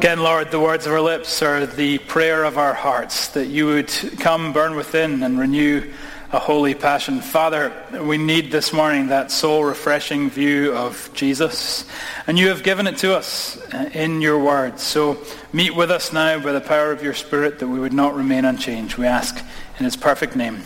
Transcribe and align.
Again, 0.00 0.20
Lord, 0.20 0.50
the 0.50 0.58
words 0.58 0.86
of 0.86 0.94
our 0.94 1.00
lips 1.02 1.42
are 1.42 1.66
the 1.66 1.98
prayer 1.98 2.44
of 2.44 2.56
our 2.56 2.72
hearts, 2.72 3.28
that 3.28 3.48
you 3.48 3.66
would 3.66 3.88
come, 4.18 4.54
burn 4.54 4.74
within, 4.74 5.22
and 5.22 5.38
renew 5.38 5.92
a 6.32 6.38
holy 6.38 6.74
passion. 6.74 7.20
Father, 7.20 7.70
we 8.00 8.16
need 8.16 8.50
this 8.50 8.72
morning 8.72 9.08
that 9.08 9.30
soul 9.30 9.62
refreshing 9.62 10.30
view 10.30 10.74
of 10.74 11.10
Jesus, 11.12 11.84
and 12.26 12.38
you 12.38 12.48
have 12.48 12.62
given 12.62 12.86
it 12.86 12.96
to 12.96 13.14
us 13.14 13.58
uh, 13.74 13.90
in 13.92 14.22
your 14.22 14.38
word. 14.38 14.80
So 14.80 15.18
meet 15.52 15.76
with 15.76 15.90
us 15.90 16.14
now 16.14 16.40
by 16.40 16.52
the 16.52 16.62
power 16.62 16.92
of 16.92 17.02
your 17.02 17.12
Spirit 17.12 17.58
that 17.58 17.68
we 17.68 17.78
would 17.78 17.92
not 17.92 18.14
remain 18.14 18.46
unchanged. 18.46 18.96
We 18.96 19.04
ask 19.04 19.36
in 19.78 19.84
his 19.84 19.96
perfect 19.96 20.34
name. 20.34 20.62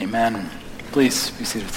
Amen. 0.00 0.48
Please 0.90 1.30
be 1.32 1.44
seated. 1.44 1.68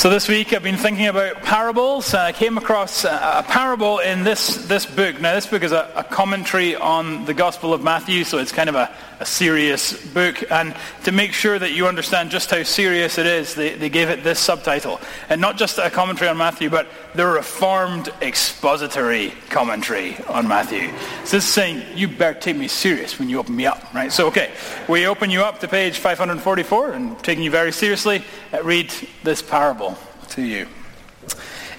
So 0.00 0.08
this 0.08 0.28
week 0.30 0.54
I've 0.54 0.62
been 0.62 0.78
thinking 0.78 1.08
about 1.08 1.42
parables. 1.42 2.14
And 2.14 2.22
I 2.22 2.32
came 2.32 2.56
across 2.56 3.04
uh, 3.04 3.42
a, 3.46 3.46
parable 3.46 3.98
in 3.98 4.24
this, 4.24 4.66
this 4.66 4.86
book. 4.86 5.20
Now 5.20 5.34
this 5.34 5.46
book 5.46 5.62
is 5.62 5.72
a, 5.72 5.92
a 5.94 6.02
commentary 6.02 6.74
on 6.74 7.26
the 7.26 7.34
Gospel 7.34 7.74
of 7.74 7.82
Matthew, 7.82 8.24
so 8.24 8.38
it's 8.38 8.50
kind 8.50 8.70
of 8.70 8.76
a, 8.76 8.90
a, 9.20 9.26
serious 9.26 9.92
book. 10.12 10.42
And 10.50 10.74
to 11.04 11.12
make 11.12 11.32
sure 11.32 11.58
that 11.58 11.72
you 11.72 11.86
understand 11.86 12.30
just 12.30 12.50
how 12.50 12.62
serious 12.62 13.18
it 13.18 13.26
is, 13.26 13.54
they, 13.54 13.74
they 13.74 13.88
gave 13.88 14.08
it 14.08 14.24
this 14.24 14.38
subtitle. 14.38 15.00
And 15.28 15.40
not 15.40 15.56
just 15.56 15.78
a 15.78 15.90
commentary 15.90 16.30
on 16.30 16.36
Matthew, 16.36 16.70
but 16.70 16.88
the 17.14 17.26
Reformed 17.26 18.08
Expository 18.20 19.32
Commentary 19.48 20.16
on 20.24 20.48
Matthew. 20.48 20.88
So 21.24 21.36
this 21.36 21.44
is 21.44 21.52
saying, 21.52 21.82
you 21.94 22.08
better 22.08 22.38
take 22.38 22.56
me 22.56 22.68
serious 22.68 23.18
when 23.18 23.28
you 23.28 23.38
open 23.38 23.54
me 23.56 23.66
up, 23.66 23.92
right? 23.94 24.12
So 24.12 24.26
okay, 24.28 24.50
we 24.88 25.06
open 25.06 25.30
you 25.30 25.42
up 25.42 25.60
to 25.60 25.68
page 25.68 25.98
544 25.98 26.92
and 26.92 27.18
taking 27.22 27.44
you 27.44 27.50
very 27.50 27.72
seriously, 27.72 28.24
read 28.62 28.92
this 29.22 29.42
parable 29.42 29.98
to 30.30 30.42
you. 30.42 30.66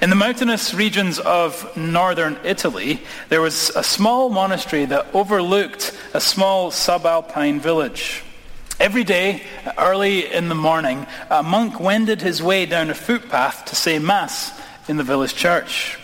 In 0.01 0.09
the 0.09 0.15
mountainous 0.15 0.73
regions 0.73 1.19
of 1.19 1.77
northern 1.77 2.35
Italy, 2.43 3.03
there 3.29 3.39
was 3.39 3.69
a 3.75 3.83
small 3.83 4.29
monastery 4.29 4.85
that 4.85 5.13
overlooked 5.13 5.95
a 6.15 6.19
small 6.19 6.71
subalpine 6.71 7.59
village. 7.59 8.23
Every 8.79 9.03
day, 9.03 9.43
early 9.77 10.25
in 10.25 10.49
the 10.49 10.55
morning, 10.55 11.05
a 11.29 11.43
monk 11.43 11.79
wended 11.79 12.23
his 12.23 12.41
way 12.41 12.65
down 12.65 12.89
a 12.89 12.95
footpath 12.95 13.65
to 13.65 13.75
say 13.75 13.99
Mass 13.99 14.59
in 14.87 14.97
the 14.97 15.03
village 15.03 15.35
church. 15.35 15.99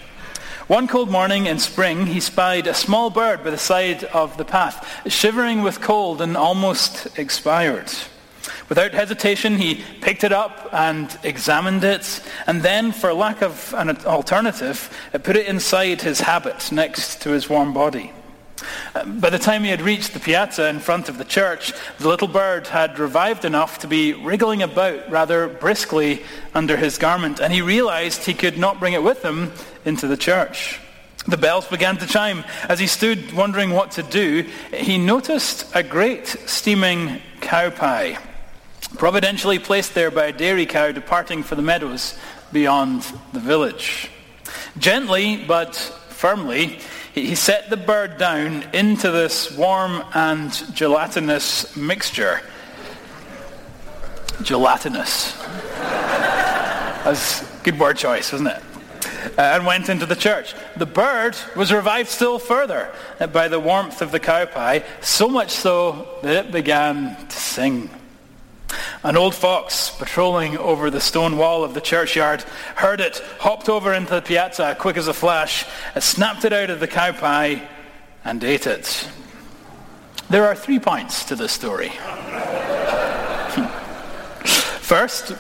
One 0.68 0.88
cold 0.88 1.10
morning 1.10 1.48
in 1.48 1.58
spring, 1.58 2.06
he 2.06 2.20
spied 2.20 2.68
a 2.68 2.76
small 2.76 3.10
bird 3.10 3.44
by 3.44 3.50
the 3.50 3.58
side 3.58 4.04
of 4.04 4.38
the 4.38 4.46
path, 4.46 4.88
shivering 5.08 5.64
with 5.64 5.82
cold 5.82 6.22
and 6.22 6.38
almost 6.38 7.18
expired. 7.18 7.92
Without 8.70 8.92
hesitation, 8.92 9.58
he 9.58 9.82
picked 10.02 10.26
it 10.26 10.34
up 10.34 10.70
and 10.74 11.18
examined 11.24 11.84
it, 11.86 12.22
and 12.48 12.62
then, 12.62 12.92
for 12.92 13.14
lack 13.14 13.42
of 13.42 13.74
an 13.78 13.96
alternative, 14.06 14.94
put 15.24 15.38
it 15.38 15.48
inside 15.48 16.02
his 16.02 16.20
habit 16.20 16.70
next 16.72 17.22
to 17.22 17.30
his 17.30 17.50
warm 17.50 17.74
body. 17.74 18.12
Uh, 18.94 19.06
by 19.06 19.30
the 19.30 19.40
time 19.40 19.64
he 19.64 19.70
had 19.70 19.82
reached 19.82 20.14
the 20.14 20.20
piazza 20.20 20.68
in 20.68 20.80
front 20.80 21.08
of 21.08 21.18
the 21.18 21.24
church, 21.24 21.72
the 22.00 22.10
little 22.10 22.28
bird 22.28 22.68
had 22.68 23.00
revived 23.00 23.46
enough 23.46 23.80
to 23.80 23.88
be 23.88 24.14
wriggling 24.14 24.62
about 24.62 25.10
rather 25.10 25.48
briskly 25.48 26.24
under 26.54 26.76
his 26.76 26.98
garment, 26.98 27.40
and 27.40 27.54
he 27.54 27.62
realized 27.62 28.26
he 28.26 28.34
could 28.34 28.58
not 28.58 28.80
bring 28.80 28.94
it 28.94 29.04
with 29.04 29.24
him 29.24 29.54
into 29.86 30.08
the 30.08 30.18
church. 30.18 30.82
The 31.26 31.38
bells 31.38 31.68
began 31.68 31.98
to 31.98 32.08
chime. 32.08 32.44
As 32.68 32.80
he 32.80 32.88
stood 32.88 33.34
wondering 33.34 33.72
what 33.72 33.92
to 33.92 34.04
do, 34.04 34.46
he 34.74 34.98
noticed 34.98 35.74
a 35.74 35.84
great 35.84 36.28
steaming 36.28 37.22
cow 37.40 37.70
pie 37.70 38.18
providentially 38.96 39.60
placed 39.60 39.94
there 39.94 40.12
by 40.12 40.28
a 40.28 40.34
dairy 40.34 40.66
cow 40.66 40.92
departing 40.92 41.44
for 41.44 41.56
the 41.56 41.62
meadows 41.62 42.18
beyond 42.52 43.04
the 43.34 43.40
village. 43.40 44.10
Gently 44.78 45.44
but 45.46 45.76
firmly, 46.10 46.80
he 47.14 47.36
set 47.36 47.70
the 47.70 47.78
bird 47.78 48.18
down 48.18 48.64
into 48.74 49.12
this 49.12 49.52
warm 49.58 50.04
and 50.14 50.52
gelatinous 50.74 51.76
mixture. 51.76 52.42
Gelatinous. 54.42 55.34
That's 57.04 57.42
good 57.62 57.80
word 57.80 57.98
choice, 57.98 58.32
wasn't 58.32 58.50
it? 58.50 58.64
Uh, 59.38 59.42
and 59.42 59.66
went 59.66 59.90
into 59.90 60.06
the 60.06 60.16
church. 60.16 60.54
The 60.76 60.86
bird 60.86 61.36
was 61.56 61.72
revived 61.74 62.10
still 62.10 62.38
further 62.38 62.94
by 63.34 63.48
the 63.48 63.60
warmth 63.60 64.02
of 64.02 64.12
the 64.12 64.20
cow 64.20 64.46
pie, 64.46 64.84
so 65.02 65.28
much 65.28 65.52
so 65.52 66.20
that 66.22 66.46
it 66.46 66.52
began 66.52 67.16
to 67.28 67.36
sing. 67.36 67.90
An 69.08 69.16
old 69.16 69.34
fox 69.34 69.90
patrolling 69.90 70.58
over 70.58 70.92
the 70.92 71.00
stone 71.00 71.38
wall 71.38 71.64
of 71.64 71.74
the 71.74 71.80
churchyard 71.80 72.42
heard 72.76 73.00
it, 73.00 73.20
hopped 73.40 73.70
over 73.70 73.94
into 73.94 74.16
the 74.16 74.22
piazza 74.22 74.76
quick 74.78 74.98
as 74.98 75.08
a 75.08 75.14
flash, 75.14 75.66
snapped 75.98 76.44
it 76.44 76.52
out 76.52 76.70
of 76.70 76.82
the 76.82 76.90
cow 76.90 77.14
pie, 77.14 77.66
and 78.26 78.44
ate 78.44 78.68
it. 78.68 79.10
There 80.30 80.46
are 80.46 80.56
three 80.56 80.80
points 80.80 81.24
to 81.24 81.38
this 81.38 81.54
story. 81.54 81.88
First, 84.82 85.38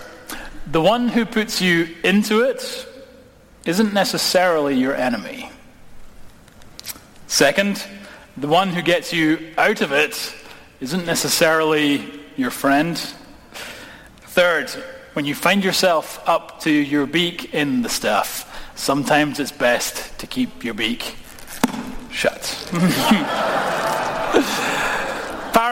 the 0.72 0.79
one 0.79 1.09
who 1.09 1.25
puts 1.25 1.61
you 1.61 1.94
into 2.06 2.44
it 2.44 2.88
isn't 3.66 3.94
necessarily 3.94 4.75
your 4.75 4.95
enemy. 4.95 5.51
Second, 7.27 7.85
the 8.38 8.47
one 8.47 8.69
who 8.69 8.81
gets 8.81 9.11
you 9.11 9.51
out 9.57 9.81
of 9.81 9.91
it 9.91 10.33
isn't 10.79 11.06
necessarily 11.06 12.09
your 12.38 12.51
friend. 12.51 12.97
Third, 14.38 14.70
when 15.14 15.25
you 15.25 15.34
find 15.34 15.64
yourself 15.64 16.22
up 16.30 16.62
to 16.62 16.70
your 16.70 17.08
beak 17.08 17.56
in 17.56 17.81
the 17.81 17.90
stuff, 17.90 18.72
sometimes 18.75 19.40
it's 19.40 19.52
best 19.52 20.20
to 20.20 20.28
keep 20.28 20.64
your 20.64 20.75
beak 20.75 21.16
shut. 22.12 22.70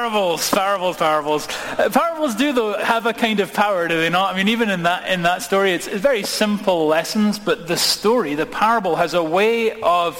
parables, 0.06 0.52
parables, 0.52 0.98
parables. 0.98 1.48
Uh, 1.80 1.90
parables 1.90 2.36
do, 2.36 2.54
though, 2.54 2.78
have 2.78 3.08
a 3.08 3.14
kind 3.14 3.40
of 3.40 3.52
power, 3.52 3.88
do 3.88 3.98
they 3.98 4.10
not? 4.10 4.32
I 4.32 4.38
mean, 4.38 4.50
even 4.50 4.70
in 4.70 4.84
that, 4.84 5.10
in 5.10 5.24
that 5.24 5.42
story, 5.42 5.72
it's, 5.72 5.88
it's 5.88 6.00
very 6.00 6.22
simple 6.22 6.86
lessons, 6.86 7.40
but 7.40 7.68
the 7.68 7.76
story, 7.76 8.36
the 8.36 8.46
parable, 8.46 8.96
has 8.98 9.16
a 9.16 9.24
way 9.24 9.82
of 9.82 10.16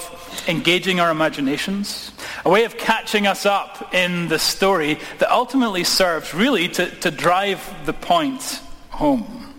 engaging 0.48 0.98
our 0.98 1.12
imaginations, 1.12 2.10
a 2.44 2.50
way 2.50 2.64
of 2.64 2.76
catching 2.76 3.28
us 3.28 3.46
up 3.46 3.94
in 3.94 4.26
the 4.26 4.40
story 4.40 4.98
that 5.18 5.30
ultimately 5.30 5.84
serves 5.84 6.34
really 6.34 6.68
to, 6.68 6.90
to 6.96 7.12
drive 7.12 7.62
the 7.86 7.92
point 7.92 8.60
home. 8.90 9.54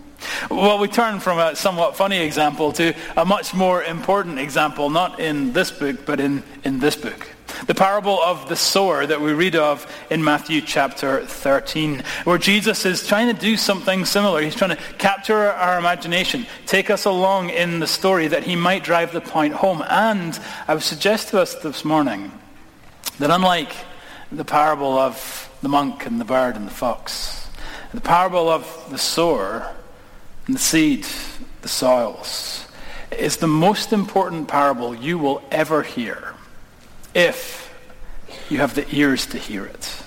Well, 0.50 0.78
we 0.78 0.88
turn 0.88 1.20
from 1.20 1.38
a 1.38 1.56
somewhat 1.56 1.96
funny 1.96 2.18
example 2.18 2.72
to 2.72 2.94
a 3.16 3.24
much 3.24 3.54
more 3.54 3.82
important 3.82 4.38
example, 4.38 4.90
not 4.90 5.20
in 5.20 5.54
this 5.54 5.70
book, 5.70 6.04
but 6.04 6.20
in, 6.20 6.42
in 6.64 6.80
this 6.80 6.96
book. 6.96 7.26
The 7.66 7.74
parable 7.74 8.20
of 8.22 8.48
the 8.48 8.56
sower 8.56 9.04
that 9.06 9.20
we 9.20 9.32
read 9.32 9.56
of 9.56 9.86
in 10.10 10.22
Matthew 10.22 10.60
chapter 10.60 11.26
13, 11.26 12.04
where 12.24 12.38
Jesus 12.38 12.86
is 12.86 13.06
trying 13.06 13.34
to 13.34 13.40
do 13.40 13.56
something 13.56 14.04
similar. 14.04 14.40
He's 14.40 14.54
trying 14.54 14.76
to 14.76 14.82
capture 14.98 15.50
our 15.50 15.78
imagination, 15.78 16.46
take 16.66 16.88
us 16.88 17.04
along 17.04 17.50
in 17.50 17.80
the 17.80 17.86
story 17.86 18.28
that 18.28 18.44
he 18.44 18.54
might 18.54 18.84
drive 18.84 19.12
the 19.12 19.20
point 19.20 19.54
home. 19.54 19.82
And 19.88 20.38
I 20.68 20.74
would 20.74 20.82
suggest 20.82 21.28
to 21.28 21.40
us 21.40 21.54
this 21.56 21.84
morning 21.84 22.30
that 23.18 23.30
unlike 23.30 23.72
the 24.30 24.44
parable 24.44 24.96
of 24.96 25.50
the 25.60 25.68
monk 25.68 26.06
and 26.06 26.20
the 26.20 26.24
bird 26.24 26.54
and 26.54 26.66
the 26.66 26.72
fox, 26.72 27.50
the 27.92 28.00
parable 28.00 28.48
of 28.48 28.86
the 28.90 28.98
sower 28.98 29.74
and 30.46 30.54
the 30.54 30.60
seed, 30.60 31.06
the 31.62 31.68
soils, 31.68 32.66
is 33.10 33.38
the 33.38 33.48
most 33.48 33.92
important 33.92 34.46
parable 34.46 34.94
you 34.94 35.18
will 35.18 35.42
ever 35.50 35.82
hear 35.82 36.34
if 37.18 37.74
you 38.48 38.58
have 38.58 38.76
the 38.76 38.86
ears 38.94 39.26
to 39.26 39.38
hear 39.38 39.66
it. 39.66 40.02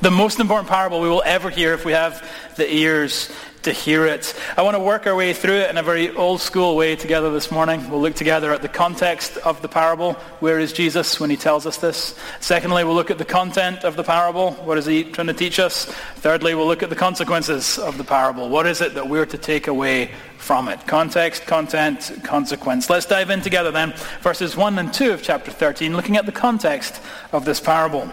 The 0.00 0.10
most 0.10 0.40
important 0.40 0.68
parable 0.68 1.00
we 1.00 1.08
will 1.08 1.22
ever 1.26 1.50
hear 1.50 1.74
if 1.74 1.84
we 1.84 1.92
have 1.92 2.26
the 2.56 2.72
ears 2.72 3.30
to 3.68 3.74
hear 3.74 4.06
it. 4.06 4.34
I 4.56 4.62
want 4.62 4.76
to 4.76 4.82
work 4.82 5.06
our 5.06 5.14
way 5.14 5.34
through 5.34 5.58
it 5.58 5.68
in 5.68 5.76
a 5.76 5.82
very 5.82 6.08
old 6.16 6.40
school 6.40 6.74
way 6.74 6.96
together 6.96 7.30
this 7.30 7.50
morning. 7.50 7.90
We'll 7.90 8.00
look 8.00 8.14
together 8.14 8.50
at 8.50 8.62
the 8.62 8.68
context 8.68 9.36
of 9.38 9.60
the 9.60 9.68
parable. 9.68 10.14
Where 10.40 10.58
is 10.58 10.72
Jesus 10.72 11.20
when 11.20 11.28
he 11.28 11.36
tells 11.36 11.66
us 11.66 11.76
this? 11.76 12.18
Secondly, 12.40 12.82
we'll 12.82 12.94
look 12.94 13.10
at 13.10 13.18
the 13.18 13.26
content 13.26 13.84
of 13.84 13.94
the 13.94 14.02
parable. 14.02 14.52
What 14.52 14.78
is 14.78 14.86
he 14.86 15.04
trying 15.04 15.26
to 15.26 15.34
teach 15.34 15.60
us? 15.60 15.84
Thirdly, 16.16 16.54
we'll 16.54 16.66
look 16.66 16.82
at 16.82 16.88
the 16.88 16.96
consequences 16.96 17.78
of 17.78 17.98
the 17.98 18.04
parable. 18.04 18.48
What 18.48 18.66
is 18.66 18.80
it 18.80 18.94
that 18.94 19.06
we're 19.06 19.26
to 19.26 19.38
take 19.38 19.66
away 19.66 20.12
from 20.38 20.68
it? 20.68 20.86
Context, 20.86 21.44
content, 21.44 22.10
consequence. 22.24 22.88
Let's 22.88 23.04
dive 23.04 23.28
in 23.28 23.42
together 23.42 23.70
then. 23.70 23.92
Verses 24.22 24.56
1 24.56 24.78
and 24.78 24.94
2 24.94 25.12
of 25.12 25.22
chapter 25.22 25.50
13, 25.50 25.94
looking 25.94 26.16
at 26.16 26.24
the 26.24 26.32
context 26.32 27.02
of 27.32 27.44
this 27.44 27.60
parable. 27.60 28.10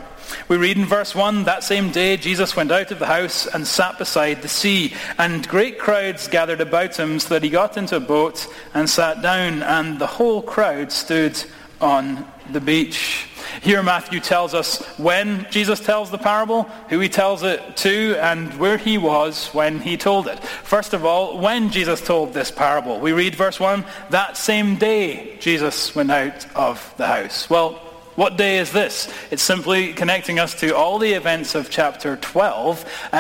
We 0.48 0.58
read 0.58 0.78
in 0.78 0.86
verse 0.86 1.16
1, 1.16 1.44
that 1.46 1.64
same 1.64 1.92
day 1.92 2.18
Jesus 2.18 2.56
went 2.56 2.72
out 2.72 2.92
of 2.92 3.00
the 3.00 3.06
house 3.06 3.48
and 3.48 3.66
sat 3.66 3.98
beside 3.98 4.42
the 4.42 4.48
sea, 4.48 4.94
and 5.18 5.48
great 5.48 5.80
crowds 5.80 6.28
gathered 6.28 6.62
about 6.62 6.96
him 6.96 7.20
so 7.20 7.30
that 7.30 7.44
he 7.44 7.50
got 7.50 7.78
into 7.78 7.96
a 7.96 8.00
boat 8.00 8.48
and 8.74 8.90
sat 8.90 9.22
down, 9.22 9.64
and 9.64 10.00
the 10.00 10.08
whole 10.08 10.42
crowd 10.42 10.92
stood 10.92 11.42
on 11.82 12.26
the 12.52 12.62
beach. 12.62 13.28
Here 13.62 13.82
Matthew 13.84 14.20
tells 14.20 14.54
us 14.54 14.84
when 14.98 15.48
Jesus 15.50 15.80
tells 15.80 16.12
the 16.12 16.18
parable, 16.18 16.64
who 16.90 17.00
he 17.00 17.10
tells 17.10 17.44
it 17.44 17.78
to, 17.78 18.16
and 18.20 18.54
where 18.60 18.78
he 18.78 18.98
was 18.98 19.48
when 19.48 19.80
he 19.80 19.98
told 19.98 20.28
it. 20.28 20.40
First 20.44 20.94
of 20.94 21.06
all, 21.06 21.40
when 21.40 21.70
Jesus 21.70 22.02
told 22.02 22.34
this 22.34 22.52
parable. 22.52 23.00
We 23.00 23.14
read 23.14 23.36
verse 23.36 23.60
1, 23.60 23.86
that 24.10 24.38
same 24.38 24.76
day 24.76 25.38
Jesus 25.40 25.96
went 25.96 26.12
out 26.12 26.46
of 26.56 26.94
the 26.98 27.08
house. 27.08 27.50
Well, 27.50 27.82
what 28.16 28.38
day 28.38 28.60
is 28.60 28.72
this? 28.72 29.12
It's 29.30 29.44
simply 29.44 29.94
connecting 29.94 30.40
us 30.40 30.60
to 30.62 30.76
all 30.76 31.00
the 31.00 31.14
events 31.14 31.54
of 31.54 31.70
chapter 31.70 32.16
12, 32.16 32.86
uh, 33.12 33.18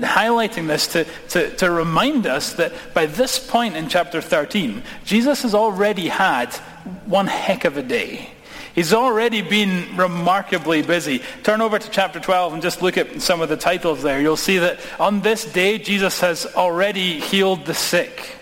highlighting 0.00 0.66
this 0.66 0.86
to, 0.88 1.04
to, 1.28 1.54
to 1.56 1.70
remind 1.70 2.26
us 2.26 2.54
that 2.54 2.72
by 2.94 3.04
this 3.06 3.38
point 3.38 3.76
in 3.76 3.88
chapter 3.88 4.22
13, 4.22 4.82
Jesus 5.04 5.42
has 5.42 5.54
already 5.54 6.08
had 6.08 6.54
one 7.04 7.26
heck 7.26 7.66
of 7.66 7.76
a 7.76 7.82
day. 7.82 8.30
He's 8.74 8.94
already 8.94 9.42
been 9.42 9.96
remarkably 9.96 10.80
busy. 10.82 11.22
Turn 11.42 11.60
over 11.60 11.78
to 11.78 11.90
chapter 11.90 12.20
12 12.20 12.54
and 12.54 12.62
just 12.62 12.80
look 12.80 12.96
at 12.96 13.20
some 13.20 13.42
of 13.42 13.48
the 13.48 13.56
titles 13.56 14.02
there. 14.02 14.20
You'll 14.22 14.36
see 14.36 14.58
that 14.58 14.80
on 14.98 15.20
this 15.20 15.44
day, 15.44 15.76
Jesus 15.76 16.20
has 16.20 16.46
already 16.46 17.20
healed 17.20 17.66
the 17.66 17.74
sick. 17.74 18.36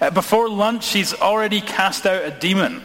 Uh, 0.00 0.10
before 0.10 0.48
lunch, 0.48 0.92
he's 0.92 1.14
already 1.14 1.60
cast 1.60 2.06
out 2.06 2.24
a 2.24 2.30
demon. 2.30 2.82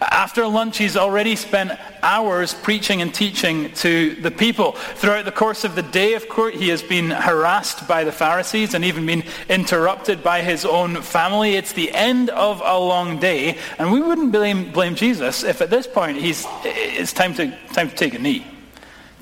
After 0.00 0.46
lunch, 0.46 0.78
he's 0.78 0.96
already 0.96 1.36
spent 1.36 1.78
hours 2.02 2.54
preaching 2.54 3.02
and 3.02 3.14
teaching 3.14 3.72
to 3.74 4.14
the 4.16 4.30
people. 4.30 4.72
Throughout 4.72 5.24
the 5.24 5.32
course 5.32 5.64
of 5.64 5.74
the 5.74 5.82
day 5.82 6.14
of 6.14 6.28
court, 6.28 6.54
he 6.54 6.68
has 6.68 6.82
been 6.82 7.10
harassed 7.10 7.86
by 7.86 8.04
the 8.04 8.12
Pharisees 8.12 8.74
and 8.74 8.84
even 8.84 9.06
been 9.06 9.24
interrupted 9.48 10.22
by 10.22 10.42
his 10.42 10.64
own 10.64 11.02
family. 11.02 11.54
It's 11.54 11.72
the 11.72 11.90
end 11.92 12.30
of 12.30 12.62
a 12.64 12.78
long 12.78 13.18
day, 13.18 13.58
and 13.78 13.92
we 13.92 14.00
wouldn't 14.00 14.32
blame, 14.32 14.72
blame 14.72 14.94
Jesus 14.94 15.42
if 15.44 15.60
at 15.60 15.70
this 15.70 15.86
point 15.86 16.18
he's, 16.18 16.46
it's 16.64 17.12
time 17.12 17.34
to, 17.34 17.50
time 17.72 17.90
to 17.90 17.96
take 17.96 18.14
a 18.14 18.18
knee. 18.18 18.46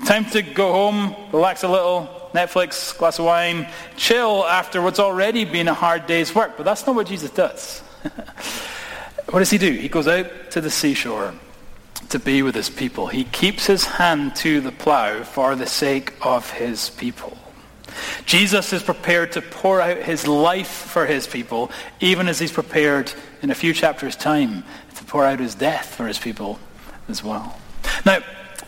Time 0.05 0.25
to 0.31 0.41
go 0.41 0.73
home, 0.73 1.15
relax 1.31 1.63
a 1.63 1.67
little, 1.67 2.29
Netflix, 2.33 2.97
glass 2.97 3.19
of 3.19 3.25
wine, 3.25 3.67
chill 3.95 4.43
after 4.45 4.81
what's 4.81 4.99
already 4.99 5.45
been 5.45 5.67
a 5.67 5.73
hard 5.73 6.07
day's 6.07 6.33
work. 6.35 6.57
But 6.57 6.63
that's 6.63 6.85
not 6.85 6.95
what 6.95 7.07
Jesus 7.07 7.29
does. 7.29 7.81
what 9.33 9.39
does 9.39 9.49
he 9.49 9.57
do? 9.57 9.71
He 9.71 9.89
goes 9.89 10.07
out 10.07 10.51
to 10.51 10.61
the 10.61 10.69
seashore 10.69 11.33
to 12.09 12.19
be 12.19 12.43
with 12.43 12.53
his 12.53 12.69
people. 12.69 13.07
He 13.07 13.23
keeps 13.23 13.65
his 13.65 13.83
hand 13.83 14.35
to 14.35 14.61
the 14.61 14.71
plow 14.71 15.23
for 15.23 15.55
the 15.55 15.65
sake 15.65 16.13
of 16.21 16.51
his 16.51 16.91
people. 16.91 17.35
Jesus 18.27 18.71
is 18.73 18.83
prepared 18.83 19.31
to 19.31 19.41
pour 19.41 19.81
out 19.81 19.97
his 19.97 20.27
life 20.27 20.67
for 20.67 21.07
his 21.07 21.25
people, 21.25 21.71
even 21.99 22.27
as 22.27 22.37
he's 22.37 22.51
prepared 22.51 23.11
in 23.41 23.49
a 23.49 23.55
few 23.55 23.73
chapters' 23.73 24.15
time 24.15 24.63
to 24.97 25.03
pour 25.05 25.25
out 25.25 25.39
his 25.39 25.55
death 25.55 25.95
for 25.95 26.05
his 26.05 26.19
people 26.19 26.59
as 27.09 27.23
well. 27.23 27.59
Now, 28.05 28.19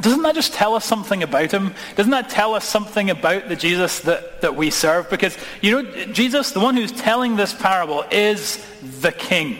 doesn't 0.02 0.24
that 0.24 0.34
just 0.34 0.54
tell 0.54 0.74
us 0.74 0.84
something 0.84 1.22
about 1.22 1.52
him? 1.52 1.76
Doesn't 1.96 2.10
that 2.10 2.32
tell 2.32 2.56
us 2.56 2.66
something 2.66 3.12
about 3.12 3.50
the 3.50 3.56
Jesus 3.56 4.00
that, 4.00 4.42
that 4.42 4.56
we 4.56 4.72
serve? 4.72 5.12
Because, 5.12 5.38
you 5.62 5.84
know, 5.84 6.06
Jesus, 6.06 6.54
the 6.54 6.60
one 6.60 6.76
who's 6.76 6.92
telling 6.92 7.36
this 7.36 7.54
parable, 7.54 8.04
is 8.10 8.66
the 9.02 9.12
king. 9.12 9.60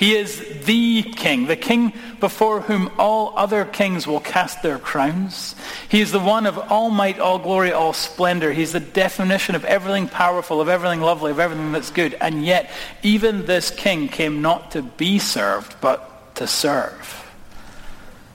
He 0.00 0.16
is 0.16 0.64
the 0.64 1.02
king, 1.02 1.44
the 1.44 1.56
king 1.56 1.92
before 2.20 2.62
whom 2.62 2.90
all 2.98 3.34
other 3.36 3.66
kings 3.66 4.06
will 4.06 4.18
cast 4.18 4.62
their 4.62 4.78
crowns. 4.78 5.54
He 5.90 6.00
is 6.00 6.10
the 6.10 6.18
one 6.18 6.46
of 6.46 6.56
all 6.56 6.88
might, 6.88 7.18
all 7.18 7.38
glory, 7.38 7.70
all 7.70 7.92
splendor. 7.92 8.50
He's 8.50 8.72
the 8.72 8.80
definition 8.80 9.54
of 9.54 9.66
everything 9.66 10.08
powerful, 10.08 10.62
of 10.62 10.70
everything 10.70 11.02
lovely, 11.02 11.32
of 11.32 11.38
everything 11.38 11.72
that's 11.72 11.90
good. 11.90 12.16
And 12.18 12.46
yet, 12.46 12.70
even 13.02 13.44
this 13.44 13.70
king 13.70 14.08
came 14.08 14.40
not 14.40 14.70
to 14.70 14.80
be 14.80 15.18
served, 15.18 15.76
but 15.82 16.34
to 16.36 16.46
serve. 16.46 17.30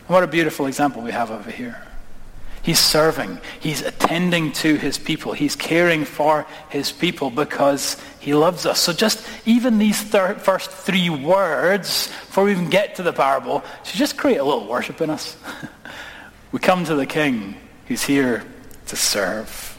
What 0.05 0.21
a 0.21 0.27
beautiful 0.27 0.67
example 0.67 1.01
we 1.01 1.13
have 1.13 1.31
over 1.31 1.49
here. 1.49 1.81
He's 2.61 2.79
serving. 2.79 3.39
He's 3.59 3.81
attending 3.81 4.51
to 4.53 4.75
his 4.75 4.97
people. 4.99 5.33
He's 5.33 5.55
caring 5.55 6.05
for 6.05 6.45
his 6.69 6.91
people 6.91 7.31
because 7.31 7.97
he 8.25 8.33
loves 8.33 8.65
us. 8.65 8.79
So 8.79 8.91
just 8.91 9.23
even 9.45 9.77
these 9.77 10.01
thir- 10.01 10.33
first 10.33 10.71
three 10.71 11.11
words, 11.11 12.07
before 12.07 12.45
we 12.45 12.51
even 12.51 12.71
get 12.71 12.95
to 12.95 13.03
the 13.03 13.13
parable, 13.13 13.63
should 13.83 13.99
just 13.99 14.17
create 14.17 14.37
a 14.37 14.43
little 14.43 14.67
worship 14.67 14.99
in 14.99 15.11
us. 15.11 15.37
we 16.51 16.57
come 16.57 16.83
to 16.85 16.95
the 16.95 17.05
king 17.05 17.55
who's 17.87 18.01
here 18.01 18.43
to 18.87 18.95
serve. 18.95 19.77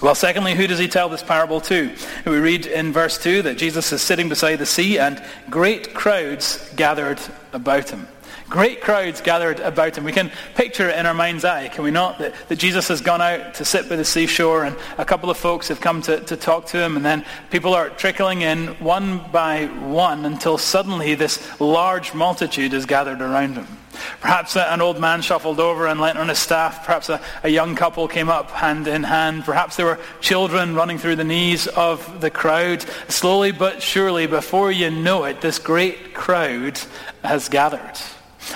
Well, 0.00 0.14
secondly, 0.14 0.54
who 0.54 0.66
does 0.66 0.78
he 0.78 0.88
tell 0.88 1.10
this 1.10 1.22
parable 1.22 1.60
to? 1.60 1.94
We 2.24 2.38
read 2.38 2.64
in 2.64 2.90
verse 2.90 3.22
2 3.22 3.42
that 3.42 3.58
Jesus 3.58 3.92
is 3.92 4.00
sitting 4.00 4.30
beside 4.30 4.56
the 4.56 4.64
sea 4.64 4.98
and 4.98 5.22
great 5.50 5.92
crowds 5.92 6.72
gathered 6.74 7.20
about 7.52 7.90
him. 7.90 8.08
Great 8.52 8.82
crowds 8.82 9.22
gathered 9.22 9.60
about 9.60 9.96
him. 9.96 10.04
We 10.04 10.12
can 10.12 10.30
picture 10.54 10.90
it 10.90 10.98
in 10.98 11.06
our 11.06 11.14
mind's 11.14 11.42
eye, 11.42 11.68
can 11.68 11.84
we 11.84 11.90
not? 11.90 12.18
That, 12.18 12.34
that 12.48 12.58
Jesus 12.58 12.86
has 12.88 13.00
gone 13.00 13.22
out 13.22 13.54
to 13.54 13.64
sit 13.64 13.88
by 13.88 13.96
the 13.96 14.04
seashore 14.04 14.64
and 14.64 14.76
a 14.98 15.06
couple 15.06 15.30
of 15.30 15.38
folks 15.38 15.68
have 15.68 15.80
come 15.80 16.02
to, 16.02 16.20
to 16.20 16.36
talk 16.36 16.66
to 16.66 16.76
him 16.76 16.96
and 16.96 17.02
then 17.02 17.24
people 17.50 17.72
are 17.72 17.88
trickling 17.88 18.42
in 18.42 18.66
one 18.74 19.24
by 19.32 19.68
one 19.68 20.26
until 20.26 20.58
suddenly 20.58 21.14
this 21.14 21.40
large 21.62 22.12
multitude 22.12 22.74
is 22.74 22.84
gathered 22.84 23.22
around 23.22 23.54
him. 23.54 23.66
Perhaps 24.20 24.54
an 24.54 24.82
old 24.82 25.00
man 25.00 25.22
shuffled 25.22 25.58
over 25.58 25.86
and 25.86 25.98
leant 25.98 26.18
on 26.18 26.28
his 26.28 26.38
staff. 26.38 26.84
Perhaps 26.84 27.08
a, 27.08 27.22
a, 27.42 27.48
young 27.48 27.74
couple 27.74 28.06
came 28.06 28.28
up 28.28 28.50
hand 28.50 28.86
in 28.86 29.02
hand. 29.02 29.46
Perhaps 29.46 29.76
there 29.76 29.86
were 29.86 29.98
children 30.20 30.74
running 30.74 30.98
through 30.98 31.16
the 31.16 31.24
knees 31.24 31.68
of 31.68 32.20
the 32.20 32.28
crowd. 32.28 32.84
Slowly 33.08 33.52
but 33.52 33.80
surely, 33.80 34.26
before 34.26 34.70
you 34.70 34.90
know 34.90 35.24
it, 35.24 35.40
this 35.40 35.58
great 35.58 36.12
crowd 36.12 36.78
has 37.24 37.48
gathered. 37.48 37.98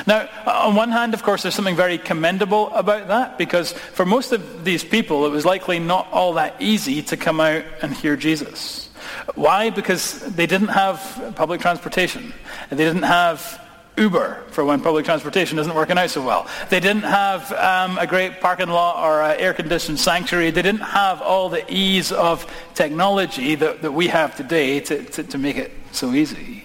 Now, 0.06 0.28
on 0.46 0.74
one 0.74 0.90
hand, 0.90 1.14
of 1.14 1.22
course, 1.22 1.42
there's 1.42 1.54
something 1.54 1.76
very 1.76 1.98
commendable 1.98 2.70
about 2.74 3.08
that 3.08 3.38
because 3.38 3.72
for 3.72 4.04
most 4.04 4.32
of 4.32 4.64
these 4.64 4.84
people, 4.84 5.26
it 5.26 5.30
was 5.30 5.44
likely 5.44 5.78
not 5.78 6.08
all 6.12 6.34
that 6.34 6.56
easy 6.60 7.02
to 7.02 7.16
come 7.16 7.40
out 7.40 7.64
and 7.82 7.92
hear 7.94 8.16
Jesus. 8.16 8.90
Why? 9.34 9.70
Because 9.70 10.20
they 10.20 10.46
didn't 10.46 10.68
have 10.68 11.34
public 11.36 11.60
transportation. 11.60 12.32
They 12.70 12.76
didn't 12.76 13.04
have 13.04 13.60
Uber 13.96 14.44
for 14.50 14.64
when 14.64 14.80
public 14.80 15.04
transportation 15.04 15.58
isn't 15.58 15.74
working 15.74 15.96
out 15.96 16.10
so 16.10 16.24
well. 16.24 16.46
They 16.68 16.80
didn't 16.80 17.04
have 17.04 17.50
um, 17.52 17.98
a 17.98 18.06
great 18.06 18.40
parking 18.40 18.68
lot 18.68 19.02
or 19.02 19.22
an 19.22 19.40
air-conditioned 19.40 19.98
sanctuary. 19.98 20.50
They 20.50 20.62
didn't 20.62 20.82
have 20.82 21.22
all 21.22 21.48
the 21.48 21.64
ease 21.72 22.12
of 22.12 22.46
technology 22.74 23.54
that, 23.54 23.82
that 23.82 23.92
we 23.92 24.08
have 24.08 24.36
today 24.36 24.80
to, 24.80 25.02
to, 25.04 25.22
to 25.24 25.38
make 25.38 25.56
it 25.56 25.72
so 25.92 26.12
easy. 26.12 26.64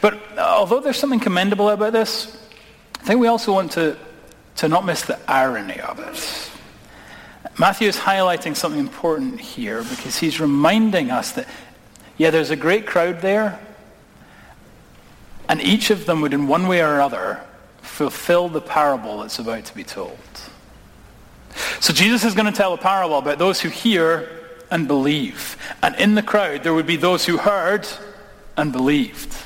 But 0.00 0.14
uh, 0.36 0.40
although 0.40 0.80
there's 0.80 0.98
something 0.98 1.20
commendable 1.20 1.68
about 1.70 1.92
this, 1.92 2.36
I 3.00 3.04
think 3.04 3.20
we 3.20 3.26
also 3.26 3.52
want 3.52 3.72
to, 3.72 3.96
to 4.56 4.68
not 4.68 4.84
miss 4.84 5.02
the 5.02 5.18
irony 5.30 5.80
of 5.80 5.98
it. 5.98 6.50
Matthew 7.58 7.88
is 7.88 7.96
highlighting 7.96 8.56
something 8.56 8.80
important 8.80 9.40
here 9.40 9.82
because 9.82 10.18
he's 10.18 10.40
reminding 10.40 11.10
us 11.10 11.32
that, 11.32 11.46
yeah, 12.16 12.30
there's 12.30 12.50
a 12.50 12.56
great 12.56 12.86
crowd 12.86 13.20
there, 13.20 13.60
and 15.48 15.60
each 15.60 15.90
of 15.90 16.06
them 16.06 16.20
would, 16.22 16.32
in 16.32 16.48
one 16.48 16.66
way 16.66 16.80
or 16.80 17.00
other, 17.00 17.40
fulfill 17.82 18.48
the 18.48 18.60
parable 18.60 19.18
that's 19.18 19.38
about 19.38 19.64
to 19.66 19.74
be 19.74 19.84
told. 19.84 20.18
So 21.80 21.92
Jesus 21.92 22.24
is 22.24 22.34
going 22.34 22.46
to 22.46 22.52
tell 22.52 22.72
a 22.72 22.78
parable 22.78 23.18
about 23.18 23.38
those 23.38 23.60
who 23.60 23.68
hear 23.68 24.28
and 24.70 24.88
believe. 24.88 25.56
And 25.82 25.94
in 25.96 26.14
the 26.14 26.22
crowd, 26.22 26.62
there 26.62 26.74
would 26.74 26.86
be 26.86 26.96
those 26.96 27.24
who 27.24 27.36
heard 27.36 27.86
and 28.56 28.72
believed. 28.72 29.36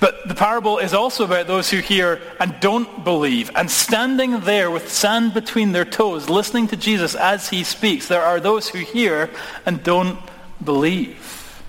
But 0.00 0.28
the 0.28 0.34
parable 0.34 0.78
is 0.78 0.92
also 0.92 1.24
about 1.24 1.46
those 1.46 1.70
who 1.70 1.78
hear 1.78 2.20
and 2.40 2.54
don't 2.60 3.04
believe. 3.04 3.50
And 3.54 3.70
standing 3.70 4.40
there 4.40 4.70
with 4.70 4.92
sand 4.92 5.34
between 5.34 5.72
their 5.72 5.84
toes, 5.84 6.28
listening 6.28 6.68
to 6.68 6.76
Jesus 6.76 7.14
as 7.14 7.48
he 7.48 7.64
speaks, 7.64 8.08
there 8.08 8.22
are 8.22 8.40
those 8.40 8.68
who 8.68 8.78
hear 8.78 9.30
and 9.66 9.82
don't 9.82 10.18
believe. 10.62 11.62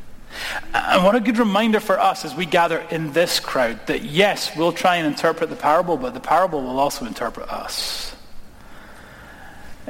And 0.74 1.03
what 1.03 1.15
a 1.15 1.19
good 1.19 1.38
reminder 1.38 1.79
for 1.79 2.00
us 2.00 2.25
as 2.25 2.36
we 2.36 2.45
gather 2.45 2.79
in 2.89 3.13
this 3.13 3.39
crowd 3.39 3.86
that 3.88 4.03
yes, 4.03 4.55
we'll 4.57 4.72
try 4.72 4.98
and 4.98 5.07
interpret 5.07 5.50
the 5.50 5.55
parable, 5.55 5.98
but 5.98 6.13
the 6.13 6.19
parable 6.19 6.62
will 6.62 6.79
also 6.79 7.05
interpret 7.05 7.50
us. 7.50 8.15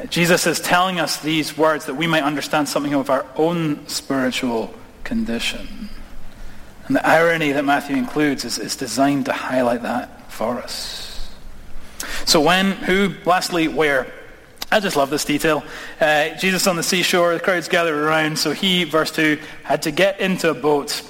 Jesus 0.10 0.48
is 0.48 0.60
telling 0.60 1.00
us 1.00 1.18
these 1.18 1.58
words 1.58 1.86
that 1.86 1.94
we 1.94 2.08
might 2.08 2.24
understand 2.24 2.68
something 2.68 2.94
of 2.94 3.10
our 3.10 3.26
own 3.36 3.88
spiritual 3.88 4.74
condition. 5.04 5.90
And 6.88 6.96
the 6.96 7.08
irony 7.08 7.52
that 7.54 7.64
Matthew 7.66 7.96
includes 7.96 8.46
is, 8.46 8.58
is 8.58 8.76
designed 8.76 9.26
to 9.26 9.34
highlight 9.34 9.84
that 9.84 10.32
for 10.32 10.58
us. 10.60 11.30
So 12.26 12.42
when, 12.42 12.72
who, 12.72 13.14
lastly, 13.26 13.68
where? 13.68 14.12
I 14.72 14.80
just 14.80 14.96
love 14.96 15.10
this 15.10 15.24
detail. 15.24 15.64
Uh, 16.02 16.30
Jesus 16.30 16.68
on 16.68 16.76
the 16.76 16.84
seashore, 16.84 17.34
the 17.34 17.40
crowds 17.40 17.68
gathered 17.68 17.96
around, 17.96 18.40
so 18.40 18.52
he, 18.52 18.84
verse 18.86 19.12
2, 19.12 19.40
had 19.64 19.84
to 19.84 19.92
get 19.92 20.20
into 20.20 20.50
a 20.50 20.54
boat 20.54 21.02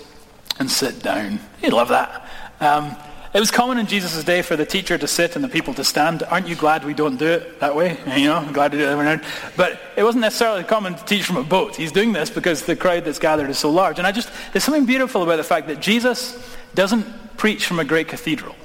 and 0.59 0.69
sit 0.69 1.01
down. 1.01 1.39
You'd 1.61 1.73
love 1.73 1.89
that. 1.89 2.29
Um, 2.59 2.95
it 3.33 3.39
was 3.39 3.49
common 3.49 3.79
in 3.79 3.87
Jesus' 3.87 4.23
day 4.23 4.41
for 4.43 4.55
the 4.55 4.65
teacher 4.65 4.97
to 4.97 5.07
sit 5.07 5.35
and 5.35 5.43
the 5.43 5.49
people 5.49 5.73
to 5.73 5.83
stand. 5.83 6.21
Aren't 6.23 6.47
you 6.47 6.55
glad 6.55 6.85
we 6.85 6.93
don't 6.93 7.17
do 7.17 7.25
it 7.25 7.59
that 7.59 7.75
way? 7.75 7.97
You 8.15 8.29
know, 8.29 8.35
I'm 8.35 8.53
glad 8.53 8.71
to 8.73 8.77
do 8.77 8.83
it 8.83 8.89
every 8.89 9.05
now 9.05 9.19
But 9.57 9.79
it 9.97 10.03
wasn't 10.03 10.21
necessarily 10.21 10.63
common 10.63 10.95
to 10.95 11.05
teach 11.05 11.25
from 11.25 11.37
a 11.37 11.43
boat. 11.43 11.75
He's 11.75 11.91
doing 11.91 12.13
this 12.13 12.29
because 12.29 12.63
the 12.63 12.75
crowd 12.75 13.05
that's 13.05 13.19
gathered 13.19 13.49
is 13.49 13.57
so 13.57 13.71
large. 13.71 13.97
And 13.97 14.05
I 14.05 14.11
just, 14.11 14.29
there's 14.51 14.63
something 14.63 14.85
beautiful 14.85 15.23
about 15.23 15.37
the 15.37 15.43
fact 15.43 15.67
that 15.67 15.79
Jesus 15.79 16.37
doesn't 16.75 17.37
preach 17.37 17.65
from 17.65 17.79
a 17.79 17.83
great 17.83 18.07
cathedral. 18.07 18.55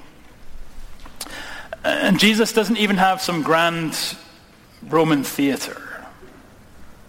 And 1.85 2.19
Jesus 2.19 2.53
doesn't 2.53 2.77
even 2.77 2.97
have 2.97 3.23
some 3.23 3.43
grand 3.43 4.17
Roman 4.83 5.25
theater. 5.25 5.81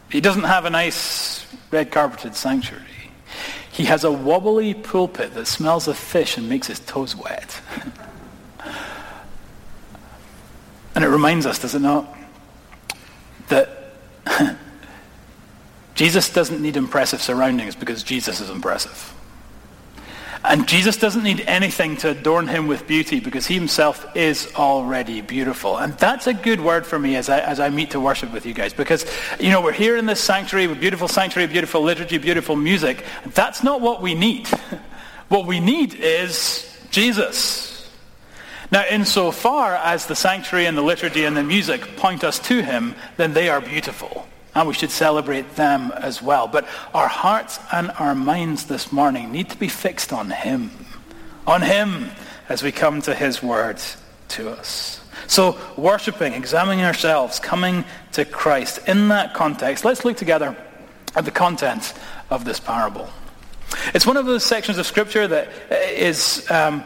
He 0.09 0.21
doesn't 0.21 0.43
have 0.43 0.65
a 0.65 0.69
nice 0.69 1.45
red 1.71 1.91
carpeted 1.91 2.35
sanctuary. 2.35 2.83
He 3.79 3.85
has 3.85 4.03
a 4.03 4.11
wobbly 4.11 4.73
pulpit 4.73 5.33
that 5.35 5.47
smells 5.47 5.87
of 5.87 5.97
fish 5.97 6.35
and 6.35 6.49
makes 6.49 6.67
his 6.67 6.81
toes 6.81 7.15
wet. 7.15 7.61
and 10.95 11.01
it 11.01 11.07
reminds 11.07 11.45
us, 11.45 11.59
does 11.59 11.75
it 11.75 11.79
not, 11.79 12.13
that 13.47 13.93
Jesus 15.95 16.29
doesn't 16.29 16.61
need 16.61 16.75
impressive 16.75 17.21
surroundings 17.21 17.73
because 17.73 18.03
Jesus 18.03 18.41
is 18.41 18.49
impressive. 18.49 19.13
And 20.43 20.67
Jesus 20.67 20.95
doesn't 20.95 21.23
need 21.23 21.41
anything 21.41 21.97
to 21.97 22.09
adorn 22.11 22.47
him 22.47 22.67
with 22.67 22.87
beauty 22.87 23.19
because 23.19 23.45
he 23.45 23.55
himself 23.55 24.15
is 24.15 24.53
already 24.55 25.19
beautiful. 25.19 25.77
And 25.77 25.93
that's 25.95 26.27
a 26.27 26.33
good 26.33 26.61
word 26.61 26.85
for 26.85 26.97
me 26.97 27.17
as 27.17 27.27
I, 27.27 27.39
as 27.39 27.59
I 27.59 27.69
meet 27.69 27.91
to 27.91 27.99
worship 27.99 28.31
with 28.31 28.45
you 28.45 28.53
guys. 28.53 28.73
Because, 28.73 29.05
you 29.39 29.49
know, 29.49 29.61
we're 29.61 29.73
here 29.73 29.97
in 29.97 30.05
this 30.05 30.21
sanctuary 30.21 30.67
with 30.67 30.79
beautiful 30.79 31.09
sanctuary, 31.09 31.47
beautiful 31.47 31.81
liturgy, 31.81 32.17
beautiful 32.17 32.55
music. 32.55 33.03
That's 33.25 33.63
not 33.63 33.81
what 33.81 34.01
we 34.01 34.15
need. 34.15 34.47
what 35.27 35.45
we 35.45 35.59
need 35.59 35.93
is 35.95 36.65
Jesus. 36.89 37.89
Now, 38.71 38.85
insofar 38.89 39.75
as 39.75 40.05
the 40.05 40.15
sanctuary 40.15 40.67
and 40.67 40.77
the 40.77 40.81
liturgy 40.81 41.25
and 41.25 41.35
the 41.35 41.43
music 41.43 41.97
point 41.97 42.23
us 42.23 42.39
to 42.39 42.63
him, 42.63 42.95
then 43.17 43.33
they 43.33 43.49
are 43.49 43.59
beautiful 43.59 44.25
and 44.55 44.67
we 44.67 44.73
should 44.73 44.91
celebrate 44.91 45.55
them 45.55 45.91
as 45.91 46.21
well. 46.21 46.47
But 46.47 46.67
our 46.93 47.07
hearts 47.07 47.59
and 47.71 47.91
our 47.91 48.15
minds 48.15 48.65
this 48.65 48.91
morning 48.91 49.31
need 49.31 49.49
to 49.49 49.57
be 49.57 49.67
fixed 49.67 50.11
on 50.11 50.31
Him, 50.31 50.71
on 51.45 51.61
Him 51.61 52.11
as 52.47 52.63
we 52.63 52.71
come 52.71 53.01
to 53.03 53.13
His 53.13 53.43
word 53.43 53.81
to 54.29 54.49
us. 54.49 55.01
So, 55.27 55.59
worshipping, 55.77 56.33
examining 56.33 56.83
ourselves, 56.83 57.39
coming 57.39 57.85
to 58.13 58.25
Christ. 58.25 58.87
In 58.87 59.09
that 59.09 59.33
context, 59.33 59.85
let's 59.85 60.03
look 60.05 60.17
together 60.17 60.55
at 61.15 61.25
the 61.25 61.31
content 61.31 61.93
of 62.29 62.45
this 62.45 62.59
parable. 62.59 63.09
It's 63.93 64.05
one 64.05 64.17
of 64.17 64.25
those 64.25 64.43
sections 64.43 64.77
of 64.77 64.87
Scripture 64.87 65.27
that 65.27 65.49
is 65.71 66.49
um, 66.49 66.83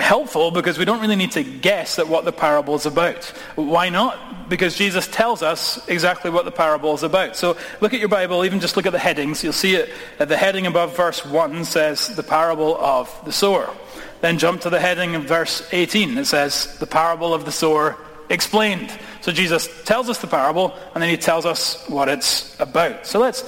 helpful 0.00 0.50
because 0.50 0.78
we 0.78 0.84
don't 0.84 1.00
really 1.00 1.16
need 1.16 1.32
to 1.32 1.42
guess 1.42 1.98
at 1.98 2.08
what 2.08 2.24
the 2.24 2.32
parable 2.32 2.74
is 2.74 2.86
about. 2.86 3.24
Why 3.54 3.88
not? 3.88 4.48
Because 4.48 4.76
Jesus 4.76 5.06
tells 5.06 5.42
us 5.42 5.86
exactly 5.88 6.30
what 6.30 6.44
the 6.44 6.50
parable 6.50 6.94
is 6.94 7.02
about. 7.02 7.36
So 7.36 7.56
look 7.80 7.94
at 7.94 8.00
your 8.00 8.08
Bible, 8.08 8.44
even 8.44 8.60
just 8.60 8.76
look 8.76 8.86
at 8.86 8.92
the 8.92 8.98
headings. 8.98 9.44
You'll 9.44 9.52
see 9.52 9.76
it. 9.76 9.90
at 10.18 10.28
The 10.28 10.36
heading 10.36 10.66
above 10.66 10.96
verse 10.96 11.24
1 11.24 11.64
says 11.64 12.14
the 12.16 12.22
parable 12.22 12.76
of 12.78 13.08
the 13.24 13.32
sower. 13.32 13.72
Then 14.20 14.38
jump 14.38 14.62
to 14.62 14.70
the 14.70 14.80
heading 14.80 15.14
of 15.14 15.24
verse 15.24 15.68
18. 15.72 16.18
It 16.18 16.26
says 16.26 16.78
the 16.78 16.86
parable 16.86 17.32
of 17.32 17.44
the 17.44 17.52
sower 17.52 17.96
explained. 18.28 18.90
So 19.20 19.32
Jesus 19.32 19.68
tells 19.84 20.08
us 20.08 20.18
the 20.18 20.26
parable, 20.26 20.74
and 20.94 21.02
then 21.02 21.10
he 21.10 21.16
tells 21.16 21.44
us 21.44 21.84
what 21.88 22.08
it's 22.08 22.58
about. 22.58 23.06
So 23.06 23.18
let's 23.18 23.42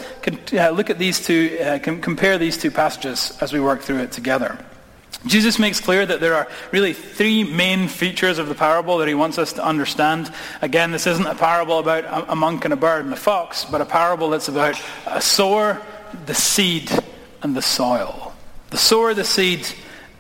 uh, 0.52 0.70
look 0.70 0.90
at 0.90 0.98
these 0.98 1.24
two, 1.24 1.58
uh, 1.62 1.78
compare 1.78 2.36
these 2.36 2.58
two 2.58 2.70
passages 2.70 3.36
as 3.40 3.52
we 3.52 3.60
work 3.60 3.80
through 3.80 4.00
it 4.00 4.12
together. 4.12 4.58
Jesus 5.26 5.58
makes 5.58 5.80
clear 5.80 6.04
that 6.04 6.20
there 6.20 6.34
are 6.34 6.48
really 6.72 6.92
three 6.92 7.44
main 7.44 7.88
features 7.88 8.38
of 8.38 8.48
the 8.48 8.54
parable 8.54 8.98
that 8.98 9.08
he 9.08 9.14
wants 9.14 9.38
us 9.38 9.52
to 9.54 9.64
understand. 9.64 10.32
Again, 10.60 10.90
this 10.90 11.06
isn't 11.06 11.26
a 11.26 11.34
parable 11.34 11.78
about 11.78 12.28
a 12.28 12.34
monk 12.34 12.64
and 12.64 12.74
a 12.74 12.76
bird 12.76 13.04
and 13.04 13.12
a 13.14 13.16
fox, 13.16 13.64
but 13.64 13.80
a 13.80 13.86
parable 13.86 14.30
that's 14.30 14.48
about 14.48 14.80
a 15.06 15.20
sower, 15.20 15.80
the 16.26 16.34
seed, 16.34 16.90
and 17.42 17.54
the 17.56 17.62
soil. 17.62 18.34
The 18.70 18.78
sower, 18.78 19.14
the 19.14 19.24
seed, 19.24 19.66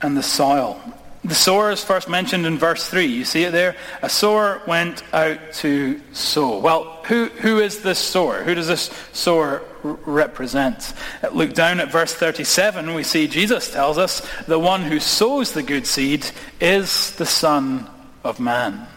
and 0.00 0.16
the 0.16 0.22
soil. 0.22 0.80
The 1.24 1.34
sower 1.36 1.70
is 1.70 1.84
first 1.84 2.08
mentioned 2.08 2.46
in 2.46 2.58
verse 2.58 2.88
3. 2.88 3.04
You 3.04 3.24
see 3.24 3.44
it 3.44 3.52
there? 3.52 3.76
A 4.02 4.08
sower 4.08 4.60
went 4.66 5.04
out 5.14 5.52
to 5.54 6.00
sow. 6.12 6.58
Well, 6.58 7.00
who, 7.04 7.26
who 7.26 7.60
is 7.60 7.82
this 7.82 8.00
sower? 8.00 8.42
Who 8.42 8.56
does 8.56 8.66
this 8.66 8.90
sower 9.12 9.62
represent? 9.84 10.92
Look 11.32 11.54
down 11.54 11.78
at 11.78 11.92
verse 11.92 12.12
37. 12.12 12.94
We 12.94 13.04
see 13.04 13.28
Jesus 13.28 13.70
tells 13.72 13.98
us 13.98 14.26
the 14.46 14.58
one 14.58 14.82
who 14.82 14.98
sows 14.98 15.52
the 15.52 15.62
good 15.62 15.86
seed 15.86 16.26
is 16.60 17.14
the 17.14 17.26
Son 17.26 17.88
of 18.24 18.40
Man. 18.40 18.88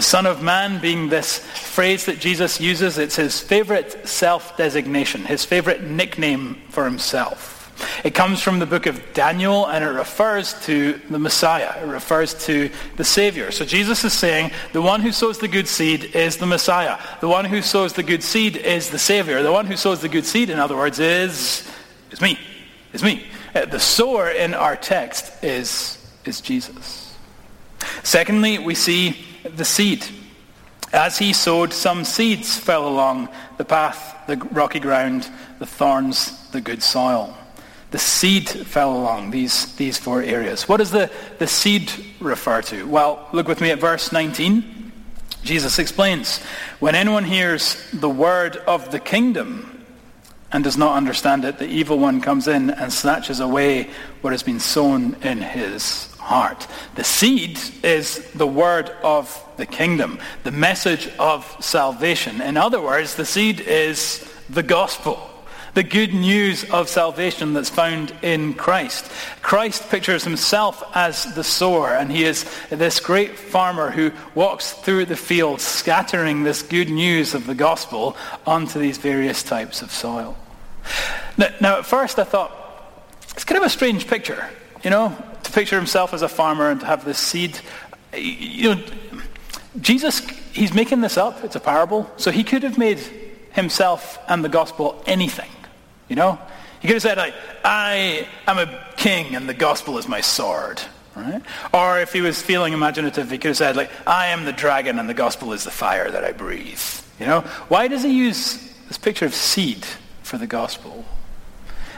Son 0.00 0.26
of 0.26 0.42
Man 0.42 0.80
being 0.80 1.08
this 1.08 1.38
phrase 1.38 2.06
that 2.06 2.18
Jesus 2.18 2.60
uses, 2.60 2.98
it's 2.98 3.16
his 3.16 3.40
favorite 3.40 4.08
self-designation, 4.08 5.24
his 5.24 5.44
favorite 5.44 5.84
nickname 5.84 6.60
for 6.70 6.84
himself. 6.84 7.55
It 8.04 8.14
comes 8.14 8.40
from 8.40 8.58
the 8.58 8.66
book 8.66 8.86
of 8.86 9.02
Daniel 9.12 9.66
and 9.66 9.84
it 9.84 9.88
refers 9.88 10.54
to 10.64 10.94
the 11.10 11.18
Messiah. 11.18 11.74
It 11.82 11.86
refers 11.86 12.34
to 12.46 12.70
the 12.96 13.04
Savior. 13.04 13.50
So 13.50 13.64
Jesus 13.64 14.04
is 14.04 14.12
saying 14.12 14.52
the 14.72 14.82
one 14.82 15.00
who 15.00 15.12
sows 15.12 15.38
the 15.38 15.48
good 15.48 15.68
seed 15.68 16.04
is 16.04 16.36
the 16.36 16.46
Messiah. 16.46 16.98
The 17.20 17.28
one 17.28 17.44
who 17.44 17.62
sows 17.62 17.92
the 17.92 18.02
good 18.02 18.22
seed 18.22 18.56
is 18.56 18.90
the 18.90 18.98
Savior. 18.98 19.42
The 19.42 19.52
one 19.52 19.66
who 19.66 19.76
sows 19.76 20.00
the 20.00 20.08
good 20.08 20.24
seed, 20.24 20.50
in 20.50 20.58
other 20.58 20.76
words, 20.76 20.98
is, 20.98 21.68
is 22.10 22.20
me. 22.20 22.38
Is 22.92 23.02
me. 23.02 23.26
Uh, 23.54 23.66
the 23.66 23.80
sower 23.80 24.28
in 24.30 24.54
our 24.54 24.76
text 24.76 25.44
is, 25.44 25.98
is 26.24 26.40
Jesus. 26.40 27.16
Secondly, 28.02 28.58
we 28.58 28.74
see 28.74 29.24
the 29.44 29.64
seed. 29.64 30.06
As 30.92 31.18
he 31.18 31.32
sowed, 31.32 31.72
some 31.72 32.04
seeds 32.04 32.56
fell 32.56 32.88
along 32.88 33.28
the 33.58 33.64
path, 33.64 34.16
the 34.26 34.36
rocky 34.36 34.80
ground, 34.80 35.28
the 35.58 35.66
thorns, 35.66 36.48
the 36.50 36.60
good 36.60 36.82
soil. 36.82 37.36
The 37.90 37.98
seed 37.98 38.48
fell 38.48 38.96
along 38.96 39.30
these, 39.30 39.74
these 39.76 39.96
four 39.98 40.22
areas. 40.22 40.68
What 40.68 40.78
does 40.78 40.90
the, 40.90 41.10
the 41.38 41.46
seed 41.46 41.90
refer 42.20 42.62
to? 42.62 42.86
Well, 42.86 43.28
look 43.32 43.46
with 43.46 43.60
me 43.60 43.70
at 43.70 43.78
verse 43.78 44.12
19. 44.12 44.92
Jesus 45.44 45.78
explains, 45.78 46.42
when 46.80 46.96
anyone 46.96 47.24
hears 47.24 47.76
the 47.92 48.10
word 48.10 48.56
of 48.66 48.90
the 48.90 48.98
kingdom 48.98 49.84
and 50.50 50.64
does 50.64 50.76
not 50.76 50.96
understand 50.96 51.44
it, 51.44 51.58
the 51.58 51.68
evil 51.68 51.98
one 51.98 52.20
comes 52.20 52.48
in 52.48 52.70
and 52.70 52.92
snatches 52.92 53.38
away 53.38 53.88
what 54.20 54.32
has 54.32 54.42
been 54.42 54.58
sown 54.58 55.14
in 55.22 55.40
his 55.40 56.12
heart. 56.16 56.66
The 56.96 57.04
seed 57.04 57.60
is 57.84 58.28
the 58.32 58.46
word 58.46 58.90
of 59.04 59.40
the 59.56 59.66
kingdom, 59.66 60.18
the 60.42 60.50
message 60.50 61.08
of 61.20 61.56
salvation. 61.60 62.40
In 62.40 62.56
other 62.56 62.80
words, 62.80 63.14
the 63.14 63.24
seed 63.24 63.60
is 63.60 64.28
the 64.50 64.64
gospel 64.64 65.30
the 65.76 65.82
good 65.82 66.14
news 66.14 66.64
of 66.70 66.88
salvation 66.88 67.52
that's 67.52 67.68
found 67.68 68.10
in 68.22 68.54
Christ. 68.54 69.12
Christ 69.42 69.86
pictures 69.90 70.24
himself 70.24 70.82
as 70.94 71.34
the 71.34 71.44
sower, 71.44 71.90
and 71.90 72.10
he 72.10 72.24
is 72.24 72.50
this 72.70 72.98
great 72.98 73.38
farmer 73.38 73.90
who 73.90 74.10
walks 74.34 74.72
through 74.72 75.04
the 75.04 75.16
fields 75.16 75.62
scattering 75.62 76.44
this 76.44 76.62
good 76.62 76.88
news 76.88 77.34
of 77.34 77.46
the 77.46 77.54
gospel 77.54 78.16
onto 78.46 78.78
these 78.78 78.96
various 78.96 79.42
types 79.42 79.82
of 79.82 79.92
soil. 79.92 80.34
Now, 81.36 81.48
now 81.60 81.78
at 81.78 81.84
first 81.84 82.18
I 82.18 82.24
thought, 82.24 82.52
it's 83.34 83.44
kind 83.44 83.60
of 83.60 83.66
a 83.66 83.70
strange 83.70 84.06
picture, 84.06 84.48
you 84.82 84.88
know, 84.88 85.14
to 85.42 85.52
picture 85.52 85.76
himself 85.76 86.14
as 86.14 86.22
a 86.22 86.28
farmer 86.28 86.70
and 86.70 86.80
to 86.80 86.86
have 86.86 87.04
this 87.04 87.18
seed. 87.18 87.60
You 88.14 88.76
know, 88.76 88.84
Jesus, 89.78 90.20
he's 90.54 90.72
making 90.72 91.02
this 91.02 91.18
up. 91.18 91.44
It's 91.44 91.54
a 91.54 91.60
parable. 91.60 92.10
So 92.16 92.30
he 92.30 92.44
could 92.44 92.62
have 92.62 92.78
made 92.78 92.98
himself 93.52 94.18
and 94.26 94.42
the 94.42 94.48
gospel 94.48 95.02
anything. 95.06 95.50
You 96.08 96.16
know? 96.16 96.38
He 96.80 96.88
could 96.88 96.94
have 96.94 97.02
said, 97.02 97.18
like, 97.18 97.34
I 97.64 98.28
am 98.46 98.58
a 98.58 98.84
king 98.96 99.34
and 99.34 99.48
the 99.48 99.54
gospel 99.54 99.98
is 99.98 100.06
my 100.06 100.20
sword. 100.20 100.80
Right? 101.14 101.42
Or 101.72 101.98
if 101.98 102.12
he 102.12 102.20
was 102.20 102.42
feeling 102.42 102.74
imaginative, 102.74 103.30
he 103.30 103.38
could 103.38 103.48
have 103.48 103.56
said, 103.56 103.76
like, 103.76 103.90
I 104.06 104.26
am 104.28 104.44
the 104.44 104.52
dragon 104.52 104.98
and 104.98 105.08
the 105.08 105.14
gospel 105.14 105.52
is 105.52 105.64
the 105.64 105.70
fire 105.70 106.10
that 106.10 106.24
I 106.24 106.32
breathe. 106.32 106.82
You 107.18 107.26
know? 107.26 107.40
Why 107.68 107.88
does 107.88 108.02
he 108.02 108.10
use 108.10 108.58
this 108.88 108.98
picture 108.98 109.24
of 109.24 109.34
seed 109.34 109.84
for 110.22 110.36
the 110.36 110.46
gospel? 110.46 111.04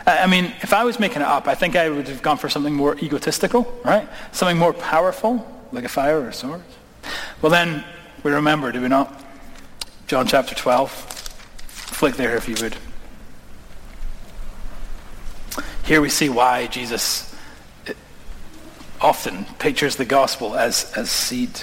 I 0.07 0.27
mean, 0.27 0.47
if 0.63 0.73
I 0.73 0.85
was 0.85 0.99
making 0.99 1.21
it 1.21 1.29
up, 1.29 1.49
I 1.49 1.55
think 1.55 1.77
I 1.77 1.91
would 1.91 2.09
have 2.09 2.23
gone 2.23 2.39
for 2.39 2.49
something 2.49 2.73
more 2.73 2.97
egotistical, 2.97 3.71
right? 3.85 4.09
Something 4.33 4.57
more 4.57 4.73
powerful, 4.73 5.47
like 5.71 5.85
a 5.85 5.89
fire 5.89 6.21
or 6.21 6.29
a 6.29 6.33
sword. 6.33 6.63
Well, 7.43 7.51
then 7.51 7.85
we 8.23 8.31
remember, 8.33 8.73
do 8.73 8.81
we 8.81 8.89
not? 8.89 9.23
John 10.07 10.27
chapter 10.27 10.55
12. 10.55 10.91
Flick 10.91 12.15
there 12.15 12.37
if 12.37 12.49
you 12.49 12.55
would. 12.63 12.77
Here 15.89 16.03
we 16.03 16.11
see 16.11 16.29
why 16.29 16.67
Jesus 16.67 17.35
often 19.01 19.47
pictures 19.59 19.97
the 19.97 20.05
gospel 20.05 20.55
as, 20.55 20.93
as 20.95 21.11
seed. 21.11 21.63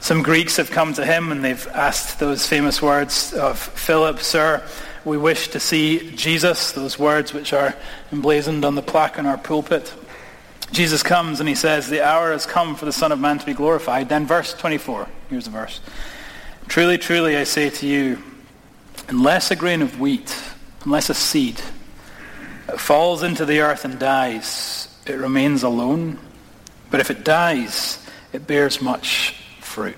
Some 0.00 0.24
Greeks 0.24 0.56
have 0.56 0.72
come 0.72 0.92
to 0.94 1.06
him 1.06 1.30
and 1.30 1.44
they've 1.44 1.68
asked 1.68 2.18
those 2.18 2.48
famous 2.48 2.82
words 2.82 3.32
of 3.34 3.56
Philip, 3.56 4.18
Sir, 4.18 4.66
we 5.04 5.16
wish 5.16 5.46
to 5.50 5.60
see 5.60 6.10
Jesus, 6.16 6.72
those 6.72 6.98
words 6.98 7.32
which 7.32 7.52
are 7.52 7.76
emblazoned 8.10 8.64
on 8.64 8.74
the 8.74 8.82
plaque 8.82 9.18
in 9.18 9.26
our 9.26 9.38
pulpit. 9.38 9.94
Jesus 10.72 11.04
comes 11.04 11.38
and 11.38 11.48
he 11.48 11.54
says, 11.54 11.88
the 11.88 12.04
hour 12.04 12.32
has 12.32 12.44
come 12.44 12.74
for 12.74 12.86
the 12.86 12.92
Son 12.92 13.12
of 13.12 13.20
Man 13.20 13.38
to 13.38 13.46
be 13.46 13.54
glorified. 13.54 14.08
Then 14.08 14.26
verse 14.26 14.52
24, 14.52 15.06
here's 15.30 15.44
the 15.44 15.50
verse. 15.50 15.80
Truly, 16.66 16.98
truly, 16.98 17.36
I 17.36 17.44
say 17.44 17.70
to 17.70 17.86
you, 17.86 18.20
unless 19.06 19.52
a 19.52 19.56
grain 19.56 19.80
of 19.80 20.00
wheat, 20.00 20.36
unless 20.84 21.08
a 21.08 21.14
seed 21.14 21.62
falls 22.76 23.22
into 23.22 23.44
the 23.44 23.60
earth 23.60 23.84
and 23.84 23.98
dies, 23.98 24.88
it 25.06 25.14
remains 25.14 25.62
alone. 25.62 26.18
But 26.90 27.00
if 27.00 27.10
it 27.10 27.24
dies, 27.24 27.98
it 28.32 28.46
bears 28.46 28.82
much 28.82 29.34
fruit. 29.60 29.96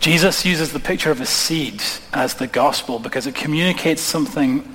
Jesus 0.00 0.46
uses 0.46 0.72
the 0.72 0.80
picture 0.80 1.10
of 1.10 1.20
a 1.20 1.26
seed 1.26 1.82
as 2.12 2.34
the 2.34 2.46
gospel 2.46 2.98
because 2.98 3.26
it 3.26 3.34
communicates 3.34 4.00
something 4.00 4.66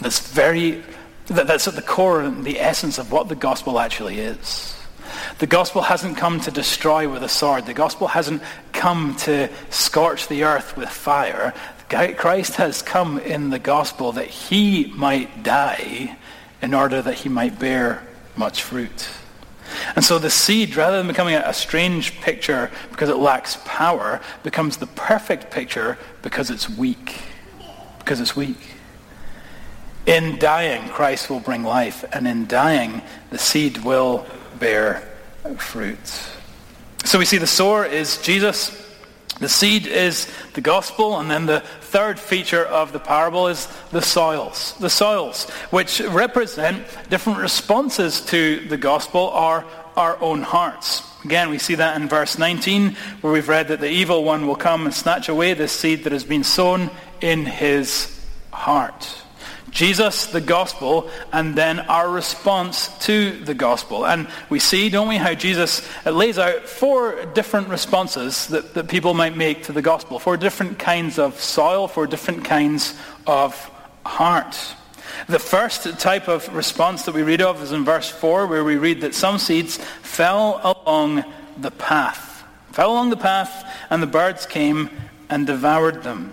that's 0.00 0.30
very, 0.30 0.82
that's 1.26 1.66
at 1.66 1.74
the 1.74 1.82
core 1.82 2.20
and 2.20 2.44
the 2.44 2.60
essence 2.60 2.98
of 2.98 3.10
what 3.10 3.28
the 3.28 3.34
gospel 3.34 3.80
actually 3.80 4.20
is. 4.20 4.76
The 5.38 5.46
gospel 5.46 5.80
hasn't 5.80 6.18
come 6.18 6.40
to 6.40 6.50
destroy 6.50 7.08
with 7.08 7.22
a 7.22 7.28
sword. 7.28 7.66
The 7.66 7.74
gospel 7.74 8.08
hasn't 8.08 8.42
come 8.72 9.16
to 9.20 9.48
scorch 9.70 10.28
the 10.28 10.44
earth 10.44 10.76
with 10.76 10.88
fire. 10.90 11.54
Christ 11.90 12.56
has 12.56 12.82
come 12.82 13.18
in 13.18 13.50
the 13.50 13.58
gospel 13.58 14.12
that 14.12 14.28
he 14.28 14.86
might 14.94 15.42
die 15.42 16.16
in 16.62 16.72
order 16.72 17.02
that 17.02 17.14
he 17.14 17.28
might 17.28 17.58
bear 17.58 18.06
much 18.36 18.62
fruit. 18.62 19.08
And 19.96 20.04
so 20.04 20.18
the 20.18 20.30
seed, 20.30 20.76
rather 20.76 20.98
than 20.98 21.08
becoming 21.08 21.34
a, 21.34 21.52
strange 21.52 22.20
picture 22.20 22.70
because 22.90 23.08
it 23.08 23.16
lacks 23.16 23.58
power, 23.64 24.20
becomes 24.42 24.76
the 24.76 24.86
perfect 24.86 25.50
picture 25.50 25.98
because 26.22 26.50
it's 26.50 26.68
weak. 26.68 27.22
Because 27.98 28.20
it's 28.20 28.36
weak. 28.36 28.58
In 30.06 30.38
dying, 30.38 30.88
Christ 30.88 31.28
will 31.28 31.40
bring 31.40 31.62
life, 31.62 32.04
and 32.12 32.26
in 32.26 32.46
dying, 32.46 33.02
the 33.30 33.38
seed 33.38 33.78
will 33.78 34.26
bear 34.58 35.06
fruit. 35.58 35.98
So 37.04 37.18
we 37.18 37.24
see 37.24 37.38
the 37.38 37.46
sower 37.46 37.84
is 37.84 38.20
Jesus, 38.22 38.89
the 39.40 39.48
seed 39.48 39.86
is 39.86 40.30
the 40.52 40.60
gospel, 40.60 41.18
and 41.18 41.30
then 41.30 41.46
the 41.46 41.60
third 41.60 42.20
feature 42.20 42.64
of 42.64 42.92
the 42.92 43.00
parable 43.00 43.48
is 43.48 43.66
the 43.90 44.02
soils. 44.02 44.74
The 44.78 44.90
soils, 44.90 45.48
which 45.70 46.00
represent 46.00 46.86
different 47.08 47.40
responses 47.40 48.20
to 48.26 48.60
the 48.68 48.76
gospel 48.76 49.30
are 49.30 49.64
our 49.96 50.20
own 50.20 50.42
hearts. 50.42 51.02
Again, 51.24 51.50
we 51.50 51.58
see 51.58 51.74
that 51.74 52.00
in 52.00 52.08
verse 52.08 52.38
19, 52.38 52.94
where 53.20 53.32
we've 53.32 53.48
read 53.48 53.68
that 53.68 53.80
the 53.80 53.90
evil 53.90 54.24
one 54.24 54.46
will 54.46 54.56
come 54.56 54.84
and 54.86 54.94
snatch 54.94 55.28
away 55.28 55.54
the 55.54 55.68
seed 55.68 56.04
that 56.04 56.12
has 56.12 56.24
been 56.24 56.44
sown 56.44 56.90
in 57.20 57.44
his 57.44 58.24
heart. 58.52 59.22
Jesus, 59.70 60.26
the 60.26 60.40
gospel, 60.40 61.08
and 61.32 61.54
then 61.54 61.80
our 61.80 62.10
response 62.10 62.88
to 63.06 63.32
the 63.44 63.54
gospel. 63.54 64.06
And 64.06 64.28
we 64.48 64.58
see, 64.58 64.88
don't 64.88 65.08
we, 65.08 65.16
how 65.16 65.34
Jesus 65.34 65.86
lays 66.04 66.38
out 66.38 66.68
four 66.68 67.24
different 67.34 67.68
responses 67.68 68.48
that, 68.48 68.74
that 68.74 68.88
people 68.88 69.14
might 69.14 69.36
make 69.36 69.64
to 69.64 69.72
the 69.72 69.82
gospel, 69.82 70.18
four 70.18 70.36
different 70.36 70.78
kinds 70.78 71.18
of 71.18 71.40
soil, 71.40 71.88
four 71.88 72.06
different 72.06 72.44
kinds 72.44 72.94
of 73.26 73.54
heart. 74.04 74.56
The 75.28 75.38
first 75.38 75.98
type 75.98 76.28
of 76.28 76.52
response 76.54 77.04
that 77.04 77.14
we 77.14 77.22
read 77.22 77.42
of 77.42 77.62
is 77.62 77.72
in 77.72 77.84
verse 77.84 78.10
4, 78.10 78.46
where 78.46 78.64
we 78.64 78.76
read 78.76 79.02
that 79.02 79.14
some 79.14 79.38
seeds 79.38 79.76
fell 80.02 80.60
along 80.62 81.24
the 81.58 81.70
path. 81.70 82.44
Fell 82.72 82.92
along 82.92 83.10
the 83.10 83.16
path, 83.16 83.64
and 83.90 84.02
the 84.02 84.06
birds 84.06 84.46
came 84.46 84.90
and 85.28 85.46
devoured 85.46 86.02
them. 86.02 86.32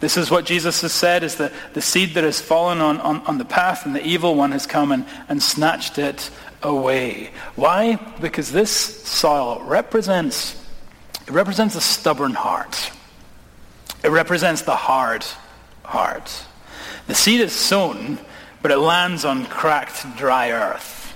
This 0.00 0.16
is 0.16 0.30
what 0.30 0.46
Jesus 0.46 0.80
has 0.80 0.92
said 0.92 1.22
is 1.22 1.36
that 1.36 1.52
the 1.74 1.82
seed 1.82 2.14
that 2.14 2.24
has 2.24 2.40
fallen 2.40 2.80
on, 2.80 3.00
on, 3.00 3.20
on 3.26 3.38
the 3.38 3.44
path 3.44 3.84
and 3.84 3.94
the 3.94 4.04
evil 4.04 4.34
one 4.34 4.52
has 4.52 4.66
come 4.66 4.92
and, 4.92 5.04
and 5.28 5.42
snatched 5.42 5.98
it 5.98 6.30
away. 6.62 7.30
Why? 7.54 7.96
Because 8.20 8.50
this 8.50 8.70
soil 8.70 9.62
represents, 9.62 10.56
it 11.26 11.30
represents 11.30 11.76
a 11.76 11.80
stubborn 11.80 12.32
heart. 12.32 12.90
It 14.02 14.08
represents 14.08 14.62
the 14.62 14.76
hard 14.76 15.24
heart. 15.82 16.44
The 17.06 17.14
seed 17.14 17.40
is 17.40 17.52
sown, 17.52 18.18
but 18.62 18.70
it 18.70 18.78
lands 18.78 19.24
on 19.24 19.44
cracked, 19.46 20.16
dry 20.16 20.50
earth. 20.50 21.14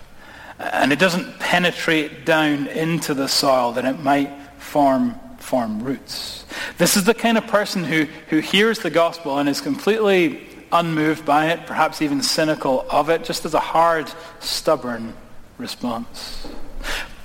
And 0.58 0.92
it 0.92 0.98
doesn't 0.98 1.38
penetrate 1.38 2.26
down 2.26 2.66
into 2.66 3.14
the 3.14 3.28
soil 3.28 3.72
that 3.72 3.84
it 3.84 3.98
might 3.98 4.30
form, 4.58 5.18
form 5.44 5.82
roots. 5.82 6.44
This 6.78 6.96
is 6.96 7.04
the 7.04 7.14
kind 7.14 7.38
of 7.38 7.46
person 7.46 7.84
who, 7.84 8.06
who 8.28 8.38
hears 8.38 8.78
the 8.78 8.90
gospel 8.90 9.38
and 9.38 9.48
is 9.48 9.60
completely 9.60 10.46
unmoved 10.72 11.24
by 11.24 11.50
it, 11.52 11.66
perhaps 11.66 12.02
even 12.02 12.22
cynical 12.22 12.86
of 12.90 13.10
it, 13.10 13.24
just 13.24 13.44
as 13.44 13.54
a 13.54 13.60
hard, 13.60 14.10
stubborn 14.40 15.14
response. 15.58 16.48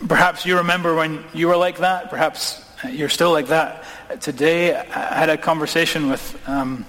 Perhaps 0.08 0.46
you 0.46 0.58
remember 0.58 0.96
when 0.96 1.24
you 1.34 1.48
were 1.48 1.58
like 1.58 1.80
that. 1.80 2.10
Perhaps 2.10 2.64
you're 2.90 3.10
still 3.10 3.32
like 3.32 3.48
that. 3.48 3.84
Today, 4.22 4.76
I 4.76 5.16
had 5.18 5.30
a 5.30 5.38
conversation 5.38 6.10
with 6.10 6.38
um, 6.48 6.86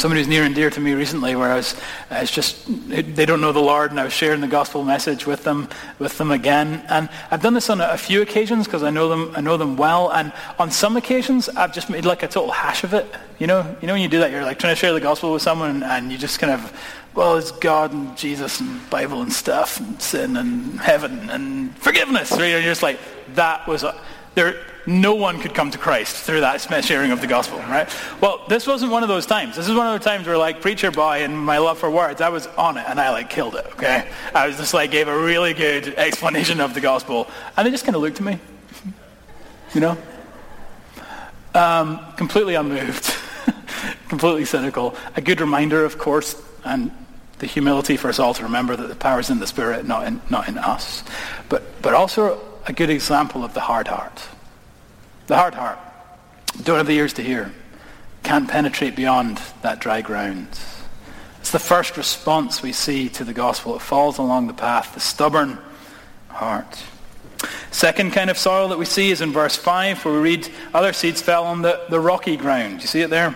somebody 0.00 0.20
who's 0.20 0.28
near 0.28 0.44
and 0.44 0.54
dear 0.54 0.70
to 0.70 0.80
me 0.80 0.94
recently 0.94 1.36
where 1.36 1.50
I 1.50 1.56
was, 1.56 1.76
it's 2.10 2.30
just, 2.30 2.64
they 2.88 3.26
don't 3.26 3.40
know 3.40 3.52
the 3.52 3.60
Lord 3.60 3.90
and 3.90 4.00
I 4.00 4.04
was 4.04 4.12
sharing 4.12 4.40
the 4.40 4.48
gospel 4.48 4.82
message 4.82 5.26
with 5.26 5.44
them, 5.44 5.68
with 5.98 6.16
them 6.16 6.30
again. 6.30 6.82
And 6.88 7.10
I've 7.30 7.42
done 7.42 7.54
this 7.54 7.68
on 7.68 7.80
a, 7.80 7.98
few 7.98 8.22
occasions 8.22 8.66
because 8.66 8.82
I 8.82 8.88
know 8.88 9.10
them, 9.10 9.32
I 9.36 9.42
know 9.42 9.58
them 9.58 9.76
well. 9.76 10.10
And 10.10 10.32
on 10.58 10.70
some 10.70 10.96
occasions, 10.96 11.50
I've 11.50 11.74
just 11.74 11.90
made 11.90 12.06
like 12.06 12.22
a 12.22 12.28
total 12.28 12.50
hash 12.50 12.82
of 12.82 12.94
it. 12.94 13.06
You 13.38 13.46
know, 13.46 13.76
you 13.82 13.86
know 13.86 13.92
when 13.92 14.02
you 14.02 14.08
do 14.08 14.20
that, 14.20 14.30
you're 14.30 14.42
like 14.42 14.58
trying 14.58 14.74
to 14.74 14.80
share 14.80 14.94
the 14.94 15.00
gospel 15.00 15.34
with 15.34 15.42
someone 15.42 15.82
and 15.82 16.10
you 16.10 16.16
just 16.16 16.38
kind 16.38 16.52
of, 16.52 16.72
well, 17.14 17.36
it's 17.36 17.50
God 17.50 17.92
and 17.92 18.16
Jesus 18.16 18.60
and 18.60 18.88
Bible 18.88 19.20
and 19.20 19.32
stuff 19.32 19.78
and 19.80 20.00
sin 20.00 20.36
and 20.36 20.80
heaven 20.80 21.28
and 21.28 21.76
forgiveness. 21.76 22.32
Right? 22.32 22.42
And 22.42 22.64
you're 22.64 22.72
just 22.72 22.82
like, 22.82 22.98
that 23.34 23.68
was, 23.68 23.82
a, 23.82 24.00
there, 24.34 24.64
no 24.86 25.14
one 25.14 25.40
could 25.40 25.54
come 25.54 25.70
to 25.70 25.78
Christ 25.78 26.16
through 26.16 26.40
that 26.40 26.60
sharing 26.84 27.10
of 27.10 27.20
the 27.20 27.26
gospel, 27.26 27.58
right? 27.60 27.88
Well, 28.20 28.44
this 28.48 28.66
wasn't 28.66 28.92
one 28.92 29.02
of 29.02 29.08
those 29.08 29.26
times. 29.26 29.56
This 29.56 29.68
is 29.68 29.74
one 29.74 29.86
of 29.86 29.98
those 29.98 30.04
times 30.04 30.26
where 30.26 30.38
like 30.38 30.60
preacher 30.60 30.90
boy 30.90 31.22
and 31.22 31.36
my 31.38 31.58
love 31.58 31.78
for 31.78 31.90
words, 31.90 32.20
I 32.20 32.28
was 32.28 32.46
on 32.48 32.78
it 32.78 32.84
and 32.88 33.00
I 33.00 33.10
like 33.10 33.30
killed 33.30 33.54
it, 33.54 33.66
okay? 33.72 34.10
I 34.34 34.46
was 34.46 34.56
just 34.56 34.74
like 34.74 34.90
gave 34.90 35.08
a 35.08 35.18
really 35.18 35.54
good 35.54 35.94
explanation 35.94 36.60
of 36.60 36.74
the 36.74 36.80
gospel 36.80 37.28
and 37.56 37.66
they 37.66 37.70
just 37.70 37.84
kind 37.84 37.96
of 37.96 38.02
looked 38.02 38.18
at 38.18 38.24
me, 38.24 38.38
you 39.74 39.80
know? 39.80 39.98
Um, 41.54 42.00
completely 42.16 42.54
unmoved, 42.54 43.12
completely 44.08 44.44
cynical. 44.44 44.94
A 45.16 45.20
good 45.20 45.40
reminder, 45.40 45.84
of 45.84 45.98
course, 45.98 46.40
and 46.64 46.92
the 47.40 47.46
humility 47.46 47.96
for 47.96 48.08
us 48.08 48.18
all 48.18 48.34
to 48.34 48.44
remember 48.44 48.76
that 48.76 48.86
the 48.86 48.94
power 48.94 49.18
is 49.18 49.30
in 49.30 49.40
the 49.40 49.46
Spirit, 49.46 49.86
not 49.86 50.06
in, 50.06 50.22
not 50.30 50.48
in 50.48 50.58
us. 50.58 51.02
But, 51.48 51.82
but 51.82 51.94
also 51.94 52.40
a 52.66 52.72
good 52.72 52.90
example 52.90 53.42
of 53.42 53.54
the 53.54 53.60
hard 53.60 53.88
heart. 53.88 54.28
The 55.30 55.36
hard 55.36 55.54
heart. 55.54 55.78
Don't 56.64 56.78
have 56.78 56.88
the 56.88 56.96
ears 56.96 57.12
to 57.12 57.22
hear. 57.22 57.52
Can't 58.24 58.48
penetrate 58.50 58.96
beyond 58.96 59.40
that 59.62 59.78
dry 59.78 60.02
ground. 60.02 60.48
It's 61.38 61.52
the 61.52 61.60
first 61.60 61.96
response 61.96 62.64
we 62.64 62.72
see 62.72 63.08
to 63.10 63.22
the 63.22 63.32
gospel. 63.32 63.76
It 63.76 63.80
falls 63.80 64.18
along 64.18 64.48
the 64.48 64.54
path, 64.54 64.92
the 64.94 64.98
stubborn 64.98 65.56
heart. 66.26 66.82
Second 67.70 68.12
kind 68.12 68.28
of 68.28 68.38
soil 68.38 68.66
that 68.70 68.78
we 68.80 68.84
see 68.84 69.12
is 69.12 69.20
in 69.20 69.30
verse 69.30 69.54
5 69.54 70.04
where 70.04 70.14
we 70.14 70.20
read, 70.20 70.48
other 70.74 70.92
seeds 70.92 71.22
fell 71.22 71.44
on 71.44 71.62
the, 71.62 71.80
the 71.88 72.00
rocky 72.00 72.36
ground. 72.36 72.80
You 72.80 72.88
see 72.88 73.02
it 73.02 73.10
there? 73.10 73.32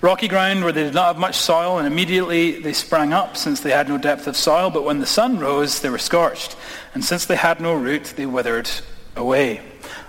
Rocky 0.00 0.26
ground 0.26 0.64
where 0.64 0.72
they 0.72 0.82
did 0.82 0.94
not 0.94 1.06
have 1.06 1.18
much 1.18 1.36
soil 1.36 1.78
and 1.78 1.86
immediately 1.86 2.60
they 2.60 2.72
sprang 2.72 3.12
up 3.12 3.36
since 3.36 3.60
they 3.60 3.70
had 3.70 3.88
no 3.88 3.98
depth 3.98 4.26
of 4.26 4.36
soil. 4.36 4.68
But 4.68 4.82
when 4.82 4.98
the 4.98 5.06
sun 5.06 5.38
rose, 5.38 5.80
they 5.80 5.90
were 5.90 5.98
scorched. 5.98 6.56
And 6.92 7.04
since 7.04 7.24
they 7.24 7.36
had 7.36 7.60
no 7.60 7.74
root, 7.74 8.14
they 8.16 8.26
withered 8.26 8.68
away. 9.14 9.60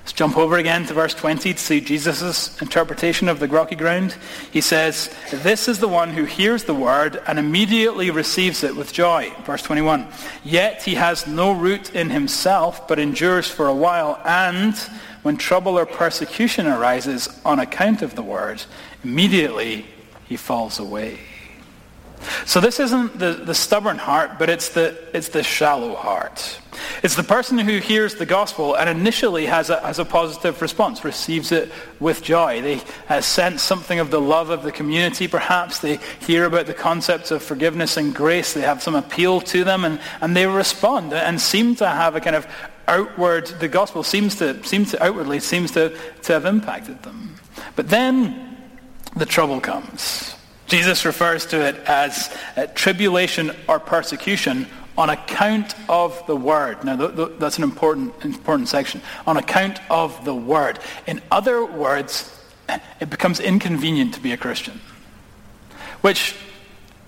Let's 0.10 0.17
jump 0.17 0.38
over 0.38 0.58
again 0.58 0.88
to 0.88 0.95
verse 0.95 1.13
20 1.13 1.54
to 1.54 1.60
see 1.60 1.82
Jesus' 1.82 2.60
interpretation 2.63 3.30
of 3.30 3.39
the 3.39 3.48
rocky 3.48 3.76
ground. 3.76 4.15
He 4.50 4.60
says, 4.60 5.13
This 5.32 5.67
is 5.67 5.78
the 5.78 5.88
one 5.88 6.10
who 6.10 6.26
hears 6.26 6.63
the 6.63 6.74
word 6.74 7.22
and 7.28 7.38
immediately 7.38 8.10
receives 8.10 8.63
it 8.63 8.76
with 8.76 8.91
joy. 8.91 9.32
Verse 9.45 9.62
21. 9.62 10.08
Yet 10.43 10.82
he 10.82 10.95
has 10.95 11.28
no 11.28 11.52
root 11.52 11.93
in 11.93 12.10
himself, 12.10 12.88
but 12.88 12.98
endures 12.98 13.48
for 13.48 13.67
a 13.67 13.76
while, 13.76 14.19
and 14.26 14.76
when 15.22 15.38
trouble 15.38 15.78
or 15.78 15.86
persecution 15.86 16.65
arises 16.65 17.30
on 17.45 17.60
account 17.60 18.02
of 18.02 18.15
the 18.15 18.24
word, 18.24 18.63
immediately 19.04 19.86
he 20.28 20.38
falls 20.38 20.80
away. 20.80 21.19
So 22.45 22.60
this 22.60 22.79
isn't 22.79 23.19
the, 23.19 23.34
the 23.34 23.53
stubborn 23.53 23.97
heart, 23.97 24.39
but 24.39 24.49
it's 24.49 24.69
the, 24.69 24.97
it's 25.13 25.29
the 25.29 25.43
shallow 25.43 25.95
heart. 25.95 26.60
It's 27.03 27.15
the 27.15 27.23
person 27.23 27.58
who 27.58 27.77
hears 27.77 28.15
the 28.15 28.25
gospel 28.25 28.75
and 28.75 28.89
initially 28.89 29.45
has 29.45 29.69
a, 29.69 29.79
has 29.82 29.99
a 29.99 30.05
positive 30.05 30.62
response, 30.62 31.03
receives 31.03 31.51
it 31.51 31.71
with 31.99 32.21
joy. 32.21 32.62
They 32.62 32.82
uh, 33.08 33.21
sense 33.21 33.62
something 33.62 33.99
of 33.99 34.12
the 34.12 34.21
love 34.21 34.49
of 34.49 34.63
the 34.63 34.71
community, 34.71 35.27
perhaps. 35.27 35.79
They 35.79 35.99
hear 36.19 36.45
about 36.45 36.65
the 36.65 36.73
concepts 36.73 37.32
of 37.32 37.41
forgiveness 37.43 37.97
and 37.97 38.13
grace. 38.13 38.53
They 38.53 38.62
have 38.62 38.84
some 38.84 38.95
appeal 38.95 39.41
to 39.41 39.63
them, 39.63 39.86
and, 39.86 39.99
and 40.21 40.36
they 40.36 40.45
respond 40.47 41.13
and 41.13 41.39
seem 41.39 41.75
to 41.75 41.88
have 41.88 42.15
a 42.15 42.21
kind 42.21 42.36
of 42.36 42.47
outward, 42.88 43.47
the 43.60 43.67
gospel 43.67 44.03
seems 44.03 44.36
to, 44.38 44.62
seems 44.63 44.91
to 44.91 45.03
outwardly, 45.03 45.39
seems 45.39 45.71
to, 45.71 45.95
to 46.23 46.34
have 46.34 46.45
impacted 46.45 47.01
them. 47.03 47.36
But 47.75 47.89
then 47.89 48.58
the 49.15 49.25
trouble 49.25 49.62
comes. 49.62 50.36
Jesus 50.69 51.03
refers 51.03 51.45
to 51.47 51.65
it 51.65 51.75
as 51.86 52.36
uh, 52.55 52.67
tribulation 52.67 53.51
or 53.67 53.79
persecution 53.79 54.67
on 54.97 55.10
account 55.10 55.73
of 55.89 56.25
the 56.27 56.36
word. 56.36 56.84
Now, 56.84 56.95
th- 56.95 57.15
th- 57.15 57.39
that's 57.39 57.58
an 57.58 57.63
important, 57.63 58.13
important 58.23 58.69
section. 58.69 59.01
On 59.25 59.38
account 59.38 59.79
of 59.89 60.23
the 60.25 60.36
word. 60.36 60.79
In 61.08 61.21
other 61.32 61.65
words, 61.65 62.36
it 62.99 63.10
becomes 63.10 63.39
inconvenient 63.39 64.13
to 64.13 64.19
be 64.19 64.32
a 64.32 64.38
Christian, 64.38 64.79
which 66.01 66.36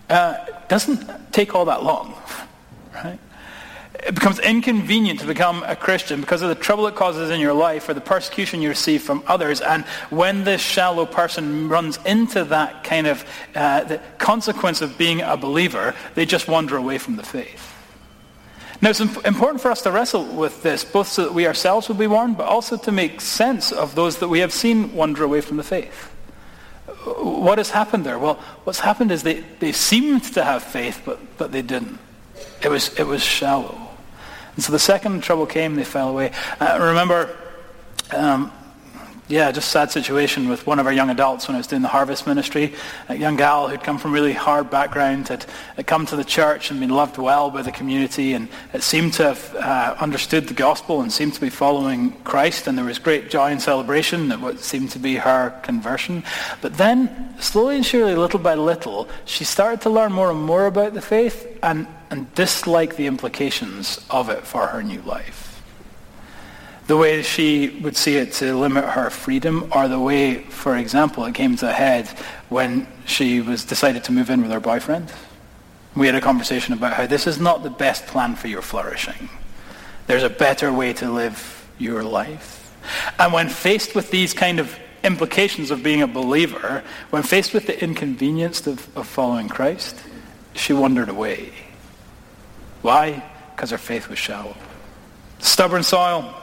uh, 0.10 0.38
doesn't 0.67 1.32
take 1.32 1.54
all 1.54 1.65
that 1.65 1.84
long, 1.84 2.15
right? 2.93 3.19
It 4.04 4.16
becomes 4.16 4.40
inconvenient 4.40 5.20
to 5.20 5.28
become 5.28 5.64
a 5.64 5.76
Christian 5.76 6.22
because 6.22 6.42
of 6.42 6.50
the 6.50 6.56
trouble 6.56 6.88
it 6.88 6.96
causes 6.96 7.30
in 7.30 7.40
your 7.40 7.54
life 7.54 7.88
or 7.88 7.94
the 7.94 8.02
persecution 8.02 8.62
you 8.62 8.70
receive 8.70 9.04
from 9.04 9.24
others. 9.28 9.62
And 9.62 9.86
when 10.10 10.44
this 10.44 10.62
shallow 10.62 11.06
person 11.06 11.70
runs 11.70 12.00
into 12.06 12.44
that 12.46 12.84
kind 12.84 13.08
of 13.08 13.26
uh, 13.54 13.84
the 13.84 14.02
consequence 14.18 14.82
of 14.82 14.98
being 14.98 15.22
a 15.22 15.38
believer, 15.38 15.94
they 16.16 16.26
just 16.26 16.48
wander 16.48 16.78
away 16.78 16.98
from 16.98 17.16
the 17.16 17.24
faith. 17.24 17.68
Now, 18.82 18.90
it's 18.90 19.00
important 19.00 19.62
for 19.62 19.70
us 19.70 19.84
to 19.84 19.92
wrestle 19.92 20.26
with 20.26 20.64
this, 20.64 20.84
both 20.84 21.08
so 21.08 21.26
that 21.26 21.34
we 21.34 21.46
ourselves 21.46 21.88
will 21.88 21.96
be 21.96 22.08
warned, 22.08 22.38
but 22.38 22.48
also 22.48 22.78
to 22.78 22.92
make 22.92 23.22
sense 23.22 23.72
of 23.72 23.94
those 23.94 24.18
that 24.18 24.28
we 24.28 24.40
have 24.40 24.52
seen 24.52 24.96
wander 24.96 25.24
away 25.24 25.42
from 25.42 25.58
the 25.58 25.64
faith. 25.64 26.06
What 27.06 27.60
has 27.60 27.70
happened 27.70 28.06
there? 28.06 28.18
Well, 28.18 28.36
what's 28.64 28.80
happened 28.80 29.12
is 29.12 29.22
they, 29.22 29.42
they 29.60 29.72
seemed 29.72 30.24
to 30.34 30.44
have 30.44 30.64
faith, 30.64 31.04
but, 31.06 31.20
but 31.38 31.52
they 31.52 31.62
didn't. 31.62 32.00
It 32.64 32.70
was, 32.70 33.00
it 33.00 33.06
was 33.06 33.24
shallow. 33.24 33.90
And 34.56 34.64
so 34.64 34.72
the 34.72 34.80
second 34.80 35.22
trouble 35.22 35.46
came, 35.46 35.76
they 35.76 35.84
fell 35.84 36.10
away. 36.10 36.32
Uh, 36.60 36.78
remember 36.80 37.36
um, 38.12 38.52
yeah, 39.32 39.50
just 39.52 39.70
a 39.70 39.72
sad 39.72 39.91
situation 39.91 40.50
with 40.50 40.67
one 40.67 40.78
of 40.78 40.86
our 40.86 40.91
young 40.91 41.10
adults 41.10 41.48
when 41.48 41.56
I 41.56 41.60
was 41.60 41.67
doing 41.67 41.82
the 41.82 41.88
harvest 41.88 42.28
ministry. 42.28 42.74
A 43.08 43.15
young 43.15 43.38
gal 43.38 43.70
who'd 43.70 43.82
come 43.82 43.98
from 43.98 44.12
a 44.12 44.13
really 44.13 44.34
hard 44.34 44.70
background 44.70 45.30
had, 45.30 45.46
had 45.78 45.88
come 45.88 46.06
to 46.08 46.17
the 46.17 46.26
church 46.26 46.70
and 46.70 46.80
been 46.80 46.89
loved 46.89 47.17
well 47.17 47.50
by 47.50 47.62
the 47.62 47.72
community 47.72 48.34
and 48.34 48.50
it 48.74 48.84
seemed 48.84 49.13
to 49.13 49.24
have 49.24 49.56
uh, 49.56 49.96
understood 50.00 50.48
the 50.48 50.54
gospel 50.54 51.02
and 51.02 51.13
seemed 51.13 51.34
to 51.34 51.41
be 51.41 51.50
following 51.50 52.12
Christ 52.24 52.67
and 52.67 52.78
there 52.78 52.86
was 52.86 53.00
great 53.00 53.30
joy 53.30 53.52
and 53.52 53.62
celebration 53.62 54.32
at 54.34 54.41
what 54.41 54.60
seemed 54.60 54.91
to 54.91 55.00
be 55.00 55.15
her 55.15 55.58
conversion. 55.63 56.24
But 56.62 56.78
then, 56.78 57.34
slowly 57.39 57.78
and 57.78 57.86
surely, 57.86 58.15
little 58.15 58.39
by 58.39 58.56
little, 58.56 59.08
she 59.24 59.46
started 59.46 59.82
to 59.82 59.89
learn 59.89 60.12
more 60.12 60.30
and 60.30 60.41
more 60.41 60.65
about 60.65 60.94
the 60.94 61.02
faith 61.02 61.58
and, 61.63 61.88
and 62.10 62.34
dislike 62.36 62.98
the 62.98 63.08
implications 63.08 64.06
of 64.10 64.30
it 64.30 64.46
for 64.46 64.67
her 64.67 64.84
new 64.84 65.02
life 65.04 65.51
the 66.88 66.98
way 66.98 67.22
she 67.22 67.70
would 67.82 67.96
see 67.96 68.17
it 68.17 68.34
to 68.34 68.58
limit 68.58 68.84
her 68.84 69.10
freedom 69.10 69.72
or 69.74 69.88
the 69.88 70.00
way, 70.00 70.44
for 70.44 70.76
example, 70.76 71.24
it 71.26 71.36
came 71.36 71.56
to 71.58 71.70
a 71.70 71.74
head 71.74 72.08
when 72.50 72.88
she 73.06 73.41
was 73.41 73.63
decided 73.63 74.04
to 74.06 74.12
move 74.12 74.30
in 74.30 74.41
with 74.41 74.52
her 74.52 74.60
boyfriend. 74.60 75.12
We 75.96 76.06
had 76.06 76.15
a 76.15 76.22
conversation 76.22 76.74
about 76.74 76.94
how 76.94 77.06
this 77.06 77.28
is 77.28 77.39
not 77.39 77.63
the 77.63 77.70
best 77.70 78.08
plan 78.08 78.36
for 78.36 78.48
your 78.48 78.62
flourishing. 78.62 79.30
There's 80.08 80.24
a 80.24 80.30
better 80.30 80.74
way 80.74 80.94
to 80.94 81.12
live 81.12 81.70
your 81.78 82.04
life. 82.04 82.76
And 83.20 83.32
when 83.32 83.50
faced 83.50 83.96
with 83.96 84.10
these 84.12 84.34
kind 84.34 84.60
of 84.60 84.78
implications 85.04 85.72
of 85.72 85.84
being 85.84 86.02
a 86.02 86.08
believer, 86.08 86.84
when 87.10 87.24
faced 87.24 87.54
with 87.54 87.67
the 87.67 87.82
inconvenience 87.82 88.65
of, 88.67 88.98
of 88.98 89.08
following 89.08 89.50
Christ, 89.50 89.96
she 90.54 90.74
wandered 90.74 91.10
away. 91.10 91.52
Why? 92.82 93.24
Because 93.56 93.72
her 93.72 93.78
faith 93.78 94.10
was 94.10 94.20
shallow. 94.20 94.56
Stubborn 95.39 95.84
soil, 95.84 96.36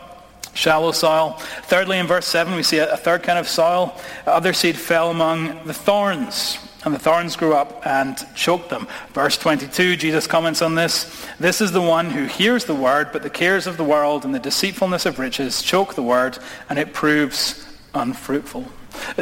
shallow 0.59 0.91
soil. 0.91 1.39
Thirdly, 1.63 1.99
in 1.99 2.07
verse 2.07 2.27
7, 2.27 2.55
we 2.55 2.63
see 2.63 2.79
a, 2.79 2.97
third 2.97 3.23
kind 3.23 3.39
of 3.39 3.49
soil. 3.49 3.97
Other 4.27 4.53
seed 4.53 4.77
fell 4.77 5.11
among 5.11 5.65
the 5.65 5.73
thorns, 5.73 6.59
and 6.85 6.93
the 6.93 6.99
thorns 6.99 7.37
grew 7.37 7.55
up 7.55 7.87
and 7.87 8.19
choked 8.35 8.69
them. 8.69 8.89
Verse 9.15 9.39
22, 9.39 9.97
Jesus 9.97 10.27
comments 10.27 10.61
on 10.61 10.75
this. 10.75 11.27
This 11.39 11.61
is 11.61 11.71
the 11.71 11.81
one 11.81 12.11
who 12.11 12.25
hears 12.25 12.65
the 12.65 12.75
word, 12.75 13.11
but 13.13 13.23
the 13.23 13.31
cares 13.31 13.67
of 13.67 13.77
the 13.77 13.85
world 13.85 14.25
and 14.25 14.35
the 14.35 14.41
deceitfulness 14.41 15.07
of 15.07 15.19
riches 15.19 15.63
choke 15.63 15.95
the 15.95 16.03
word, 16.03 16.39
and 16.69 16.79
it 16.79 16.93
proves 16.93 17.65
unfruitful. 17.95 18.67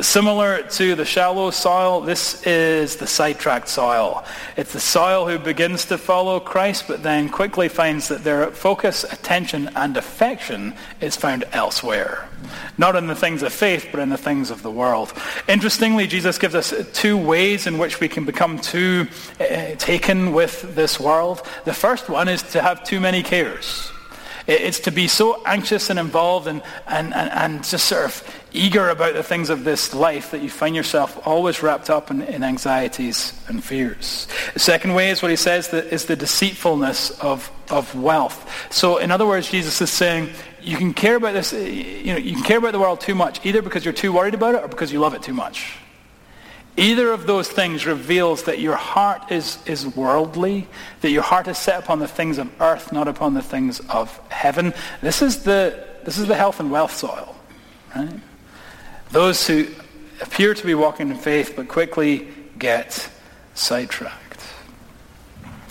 Similar 0.00 0.62
to 0.62 0.94
the 0.94 1.04
shallow 1.04 1.50
soil. 1.50 2.00
This 2.00 2.46
is 2.46 2.96
the 2.96 3.06
sidetracked 3.06 3.68
soil. 3.68 4.24
It's 4.56 4.72
the 4.72 4.80
soil 4.80 5.26
who 5.26 5.38
begins 5.38 5.86
to 5.86 5.98
follow 5.98 6.40
Christ, 6.40 6.84
but 6.88 7.02
then 7.02 7.28
quickly 7.28 7.68
finds 7.68 8.08
that 8.08 8.24
their 8.24 8.50
focus, 8.50 9.04
attention, 9.04 9.70
and 9.76 9.96
affection 9.96 10.74
is 11.00 11.16
found 11.16 11.44
elsewhere. 11.52 12.28
Not 12.78 12.96
in 12.96 13.06
the 13.06 13.14
things 13.14 13.42
of 13.42 13.52
faith, 13.52 13.88
but 13.90 14.00
in 14.00 14.08
the 14.08 14.18
things 14.18 14.50
of 14.50 14.62
the 14.62 14.70
world. 14.70 15.12
Interestingly, 15.48 16.06
Jesus 16.06 16.38
gives 16.38 16.54
us 16.54 16.74
two 16.92 17.16
ways 17.16 17.66
in 17.66 17.78
which 17.78 18.00
we 18.00 18.08
can 18.08 18.24
become 18.24 18.58
too 18.58 19.06
uh, 19.40 19.74
taken 19.76 20.32
with 20.32 20.74
this 20.74 21.00
world. 21.00 21.42
The 21.64 21.74
first 21.74 22.08
one 22.08 22.28
is 22.28 22.42
to 22.52 22.62
have 22.62 22.84
too 22.84 23.00
many 23.00 23.22
cares. 23.22 23.90
It's 24.46 24.80
to 24.80 24.92
be 24.92 25.08
so 25.08 25.42
anxious 25.44 25.90
and 25.90 25.98
involved 25.98 26.46
and, 26.46 26.62
and, 26.86 27.12
and, 27.12 27.30
and 27.30 27.64
just 27.64 27.86
sort 27.86 28.04
of 28.04 28.44
eager 28.56 28.88
about 28.88 29.14
the 29.14 29.22
things 29.22 29.50
of 29.50 29.64
this 29.64 29.94
life 29.94 30.30
that 30.30 30.42
you 30.42 30.50
find 30.50 30.74
yourself 30.74 31.26
always 31.26 31.62
wrapped 31.62 31.90
up 31.90 32.10
in, 32.10 32.22
in 32.22 32.42
anxieties 32.42 33.38
and 33.48 33.62
fears. 33.62 34.26
The 34.54 34.60
second 34.60 34.94
way 34.94 35.10
is 35.10 35.22
what 35.22 35.30
he 35.30 35.36
says 35.36 35.68
that 35.68 35.92
is 35.92 36.06
the 36.06 36.16
deceitfulness 36.16 37.10
of, 37.20 37.50
of 37.70 37.94
wealth. 37.94 38.68
So 38.72 38.98
in 38.98 39.10
other 39.10 39.26
words, 39.26 39.50
Jesus 39.50 39.80
is 39.80 39.90
saying 39.90 40.30
you 40.60 40.76
can 40.76 40.94
care 40.94 41.16
about 41.16 41.34
this, 41.34 41.52
you 41.52 42.12
know, 42.12 42.18
you 42.18 42.34
can 42.34 42.42
care 42.42 42.58
about 42.58 42.72
the 42.72 42.80
world 42.80 43.00
too 43.00 43.14
much, 43.14 43.44
either 43.46 43.62
because 43.62 43.84
you're 43.84 43.94
too 43.94 44.12
worried 44.12 44.34
about 44.34 44.54
it 44.54 44.64
or 44.64 44.68
because 44.68 44.92
you 44.92 44.98
love 44.98 45.14
it 45.14 45.22
too 45.22 45.34
much. 45.34 45.78
Either 46.76 47.10
of 47.10 47.26
those 47.26 47.48
things 47.48 47.86
reveals 47.86 48.42
that 48.42 48.60
your 48.60 48.76
heart 48.76 49.32
is, 49.32 49.58
is 49.66 49.86
worldly, 49.96 50.68
that 51.00 51.10
your 51.10 51.22
heart 51.22 51.48
is 51.48 51.56
set 51.56 51.78
upon 51.78 52.00
the 52.00 52.08
things 52.08 52.36
of 52.36 52.50
earth, 52.60 52.92
not 52.92 53.08
upon 53.08 53.32
the 53.32 53.40
things 53.40 53.80
of 53.88 54.18
heaven. 54.28 54.74
This 55.00 55.22
is 55.22 55.44
the, 55.44 55.86
this 56.04 56.18
is 56.18 56.26
the 56.26 56.34
health 56.34 56.60
and 56.60 56.70
wealth 56.70 56.94
soil. 56.94 57.34
Right? 57.94 58.20
Those 59.16 59.46
who 59.46 59.66
appear 60.20 60.52
to 60.52 60.66
be 60.66 60.74
walking 60.74 61.08
in 61.08 61.16
faith 61.16 61.54
but 61.56 61.68
quickly 61.68 62.28
get 62.58 63.08
sidetracked. 63.54 64.42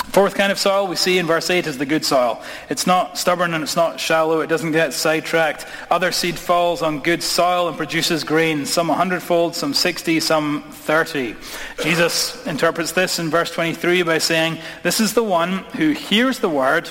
Fourth 0.08 0.34
kind 0.34 0.51
of 0.51 0.58
soil 0.58 0.88
we 0.88 0.95
see 0.95 1.19
in 1.19 1.27
verse 1.27 1.51
8 1.51 1.67
is 1.67 1.77
the 1.77 1.86
good 1.86 2.03
soil. 2.03 2.41
It's 2.71 2.88
not 2.88 3.19
stubborn 3.19 3.53
and 3.53 3.63
it's 3.63 3.75
not 3.75 3.99
shallow. 3.99 4.39
It 4.39 4.47
doesn't 4.47 4.71
get 4.71 4.93
sidetracked. 4.93 5.67
Other 5.91 6.12
seed 6.12 6.39
falls 6.39 6.81
on 6.81 7.01
good 7.01 7.21
soil 7.21 7.67
and 7.67 7.77
produces 7.77 8.23
grain, 8.23 8.65
some 8.65 8.89
a 8.89 8.95
hundredfold, 8.95 9.53
some 9.53 9.75
60, 9.75 10.21
some 10.21 10.63
30. 10.71 11.36
Jesus 11.84 12.43
interprets 12.47 12.93
this 12.93 13.19
in 13.19 13.29
verse 13.29 13.51
23 13.51 14.01
by 14.01 14.17
saying, 14.17 14.58
This 14.81 14.99
is 14.99 15.13
the 15.13 15.23
one 15.23 15.60
who 15.75 15.91
hears 15.91 16.39
the 16.39 16.49
word 16.49 16.89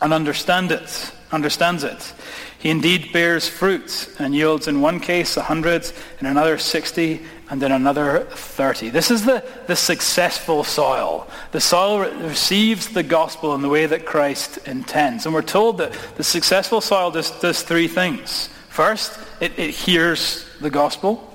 and 0.00 0.12
understand 0.12 0.72
it, 0.72 1.12
understands 1.32 1.84
it. 1.84 2.12
He 2.58 2.70
indeed 2.70 3.12
bears 3.12 3.48
fruit 3.48 4.08
and 4.18 4.34
yields 4.34 4.68
in 4.68 4.80
one 4.80 5.00
case 5.00 5.36
a 5.36 5.42
hundred, 5.42 5.90
in 6.20 6.26
another 6.26 6.58
sixty, 6.58 7.22
and 7.48 7.62
in 7.62 7.70
another 7.70 8.26
30. 8.30 8.90
This 8.90 9.10
is 9.10 9.24
the, 9.24 9.44
the 9.66 9.76
successful 9.76 10.64
soil. 10.64 11.28
The 11.52 11.60
soil 11.60 12.00
re- 12.00 12.12
receives 12.26 12.88
the 12.88 13.02
gospel 13.02 13.54
in 13.54 13.62
the 13.62 13.68
way 13.68 13.86
that 13.86 14.04
Christ 14.04 14.58
intends. 14.66 15.26
And 15.26 15.34
we're 15.34 15.42
told 15.42 15.78
that 15.78 15.92
the 16.16 16.24
successful 16.24 16.80
soil 16.80 17.10
does, 17.10 17.30
does 17.40 17.62
three 17.62 17.88
things. 17.88 18.48
First, 18.68 19.18
it, 19.40 19.56
it 19.58 19.70
hears 19.70 20.44
the 20.60 20.70
gospel. 20.70 21.32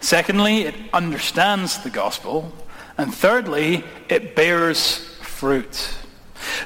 Secondly, 0.00 0.62
it 0.62 0.74
understands 0.94 1.82
the 1.82 1.90
gospel. 1.90 2.50
And 2.96 3.14
thirdly, 3.14 3.84
it 4.08 4.34
bears 4.34 4.96
fruit. 5.20 5.94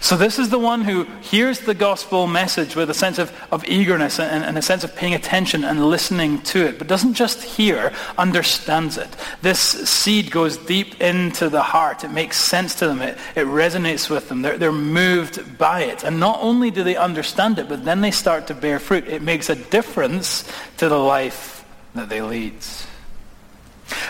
So 0.00 0.16
this 0.16 0.38
is 0.38 0.50
the 0.50 0.58
one 0.58 0.82
who 0.82 1.04
hears 1.20 1.60
the 1.60 1.74
gospel 1.74 2.26
message 2.26 2.76
with 2.76 2.90
a 2.90 2.94
sense 2.94 3.18
of, 3.18 3.32
of 3.50 3.64
eagerness 3.64 4.18
and, 4.18 4.44
and, 4.44 4.56
a 4.56 4.62
sense 4.62 4.84
of 4.84 4.94
paying 4.94 5.14
attention 5.14 5.64
and 5.64 5.86
listening 5.86 6.42
to 6.42 6.66
it, 6.66 6.78
but 6.78 6.86
doesn't 6.86 7.14
just 7.14 7.42
hear, 7.42 7.92
understands 8.16 8.98
it. 8.98 9.08
This 9.42 9.58
seed 9.58 10.30
goes 10.30 10.56
deep 10.56 11.00
into 11.00 11.48
the 11.48 11.62
heart. 11.62 12.04
It 12.04 12.10
makes 12.10 12.36
sense 12.36 12.76
to 12.76 12.86
them. 12.86 13.02
It, 13.02 13.18
it 13.34 13.46
resonates 13.46 14.08
with 14.08 14.28
them. 14.28 14.42
They're, 14.42 14.58
they're 14.58 14.72
moved 14.72 15.58
by 15.58 15.82
it. 15.82 16.04
And 16.04 16.20
not 16.20 16.38
only 16.40 16.70
do 16.70 16.84
they 16.84 16.96
understand 16.96 17.58
it, 17.58 17.68
but 17.68 17.84
then 17.84 18.00
they 18.00 18.10
start 18.10 18.46
to 18.48 18.54
bear 18.54 18.78
fruit. 18.78 19.08
It 19.08 19.22
makes 19.22 19.50
a 19.50 19.56
difference 19.56 20.44
to 20.78 20.88
the 20.88 20.98
life 20.98 21.64
that 21.94 22.08
they 22.08 22.22
lead. 22.22 22.54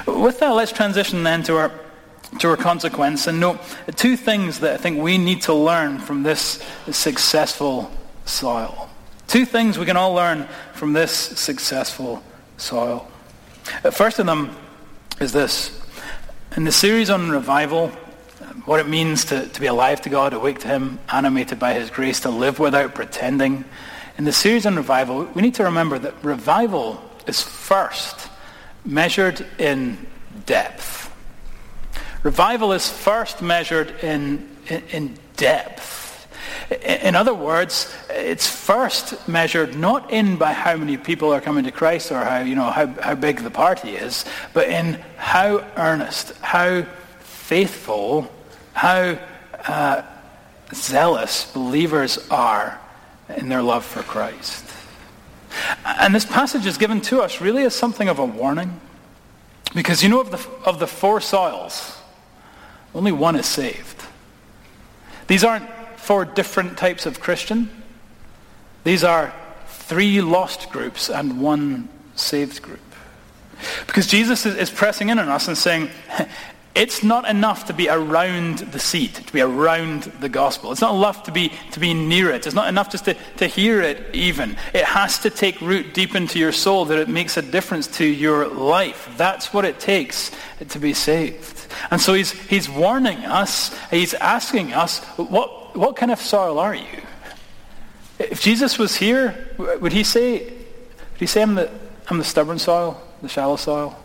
With 0.07 0.41
that, 0.41 0.51
let's 0.51 0.73
transition 0.73 1.23
then 1.23 1.43
to 1.45 1.57
our 1.57 1.69
to 2.39 2.49
our 2.49 2.57
consequence. 2.57 3.27
And 3.27 3.41
note 3.41 3.61
two 3.97 4.17
things 4.17 4.61
that 4.61 4.75
I 4.75 4.77
think 4.77 5.01
we 5.01 5.19
need 5.19 5.43
to 5.43 5.55
learn 5.55 5.99
from 5.99 6.23
this 6.23 6.63
successful 6.91 7.91
soil. 8.25 8.91
Two 9.27 9.45
things 9.45 9.79
we 9.79 9.87
can 9.87 9.97
all 9.97 10.13
learn 10.13 10.49
from 10.75 10.93
this 10.93 11.13
successful 11.13 12.23
soil. 12.57 13.09
The 13.83 13.93
first 13.93 14.19
of 14.19 14.27
them 14.27 14.57
is 15.21 15.33
this. 15.33 15.81
In 16.57 16.65
the 16.65 16.73
series 16.73 17.11
on 17.11 17.31
revival, 17.31 17.91
uh, 18.41 18.45
what 18.65 18.79
it 18.79 18.89
means 18.89 19.25
to, 19.27 19.47
to 19.49 19.61
be 19.61 19.67
alive 19.67 20.03
to 20.03 20.11
God, 20.11 20.33
awake 20.35 20.61
to 20.61 20.69
Him, 20.69 21.01
animated 21.09 21.59
by 21.59 21.75
His 21.75 21.91
grace, 21.91 22.21
to 22.21 22.31
live 22.31 22.59
without 22.59 22.95
pretending. 22.95 23.65
In 24.19 24.25
the 24.25 24.33
series 24.33 24.67
on 24.67 24.77
revival, 24.77 25.25
we 25.35 25.43
need 25.43 25.55
to 25.55 25.65
remember 25.65 25.99
that 25.99 26.15
revival 26.23 27.03
is 27.27 27.43
first 27.43 28.29
measured 28.85 29.45
in 29.59 30.07
depth. 30.47 31.11
Revival 32.25 32.73
is 32.73 32.89
first 32.89 33.43
measured 33.43 33.91
in, 34.03 34.49
in, 34.69 34.83
in 34.91 35.19
depth. 35.37 36.27
In 36.83 37.15
other 37.15 37.35
words, 37.35 37.95
it's 38.09 38.49
first 38.49 39.29
measured 39.29 39.77
not 39.77 40.11
in 40.11 40.37
by 40.37 40.55
how 40.55 40.75
many 40.77 40.97
people 40.97 41.35
are 41.35 41.41
coming 41.43 41.65
to 41.65 41.71
Christ 41.71 42.11
or 42.11 42.25
how, 42.25 42.41
you 42.41 42.55
know, 42.55 42.71
how, 42.71 42.87
how 42.87 43.15
big 43.15 43.41
the 43.41 43.51
party 43.51 43.91
is, 43.91 44.25
but 44.55 44.71
in 44.71 44.95
how 45.19 45.59
earnest, 45.77 46.35
how 46.39 46.87
faithful, 47.21 48.33
how 48.73 49.19
uh, 49.67 50.03
zealous 50.73 51.53
believers 51.53 52.27
are 52.31 52.81
in 53.37 53.51
their 53.51 53.63
love 53.63 53.85
for 53.85 54.03
Christ. 54.03 54.65
And 55.85 56.15
this 56.15 56.25
passage 56.25 56.65
is 56.65 56.79
given 56.79 57.03
to 57.03 57.21
us 57.21 57.43
really 57.43 57.65
as 57.65 57.75
something 57.75 58.09
of 58.09 58.19
a 58.19 58.25
warning. 58.25 58.81
Because 59.75 60.03
you 60.03 60.09
know, 60.09 60.21
of 60.21 60.31
the, 60.31 60.49
of 60.65 60.79
the 60.79 60.87
four 60.87 61.21
soils, 61.21 62.01
only 62.95 63.13
one 63.13 63.37
is 63.37 63.47
saved. 63.47 64.05
These 65.27 65.45
aren't 65.45 65.69
four 65.97 66.25
different 66.25 66.77
types 66.79 67.07
of 67.07 67.21
Christian. 67.21 67.71
These 68.85 69.05
are 69.05 69.33
three 69.67 70.21
lost 70.21 70.71
groups 70.71 71.09
and 71.11 71.41
one 71.41 71.89
saved 72.15 72.63
group. 72.63 72.81
Because 73.87 74.07
Jesus 74.07 74.45
is 74.47 74.71
pressing 74.71 75.09
in 75.09 75.19
on 75.19 75.29
us 75.29 75.49
and 75.49 75.57
saying, 75.57 75.89
it's 76.75 77.05
not 77.05 77.29
enough 77.29 77.67
to 77.67 77.73
be 77.73 77.89
around 77.89 78.59
the 78.59 78.81
seat, 78.81 79.15
to 79.15 79.33
be 79.33 79.41
around 79.41 80.03
the 80.19 80.29
gospel. 80.29 80.73
It's 80.73 80.81
not 80.81 80.95
enough 80.97 81.23
to 81.25 81.33
be, 81.33 81.53
to 81.71 81.79
be 81.79 81.95
near 81.95 82.31
it. 82.31 82.47
It's 82.47 82.55
not 82.55 82.69
enough 82.69 82.91
just 82.91 83.05
to, 83.05 83.15
to 83.37 83.47
hear 83.47 83.81
it 83.81 84.13
even. 84.13 84.57
It 84.73 84.85
has 84.85 85.21
to 85.21 85.31
take 85.31 85.61
root 85.61 85.95
deep 85.95 86.17
into 86.17 86.41
your 86.41 86.51
soul 86.51 86.87
that 86.87 86.99
it 86.99 87.09
makes 87.09 87.37
a 87.37 87.43
difference 87.43 87.87
to 87.99 88.05
your 88.05 88.49
life. 88.49 89.09
That's 89.17 89.53
what 89.53 89.65
it 89.65 89.79
takes 89.79 90.33
to 90.69 90.79
be 90.81 90.95
saved. 90.95 91.67
And 91.93 92.01
so 92.01 92.13
he's, 92.13 92.33
he's 92.33 92.69
warning 92.69 93.19
us, 93.19 93.77
he's 93.91 94.15
asking 94.15 94.73
us, 94.73 94.99
what, 95.17 95.77
what 95.77 95.95
kind 95.95 96.11
of 96.11 96.21
soil 96.21 96.59
are 96.59 96.75
you? 96.75 97.03
If 98.19 98.41
Jesus 98.41 98.79
was 98.79 98.97
here, 98.97 99.49
would 99.59 99.93
he 99.93 100.03
say, 100.03 100.41
would 100.41 101.21
he 101.21 101.27
say 101.27 101.43
I'm 101.43 101.55
the, 101.55 101.71
I'm 102.09 102.19
the 102.19 102.25
stubborn 102.25 102.59
soil, 102.59 103.01
the 103.23 103.29
shallow 103.29 103.57
soil, 103.57 103.97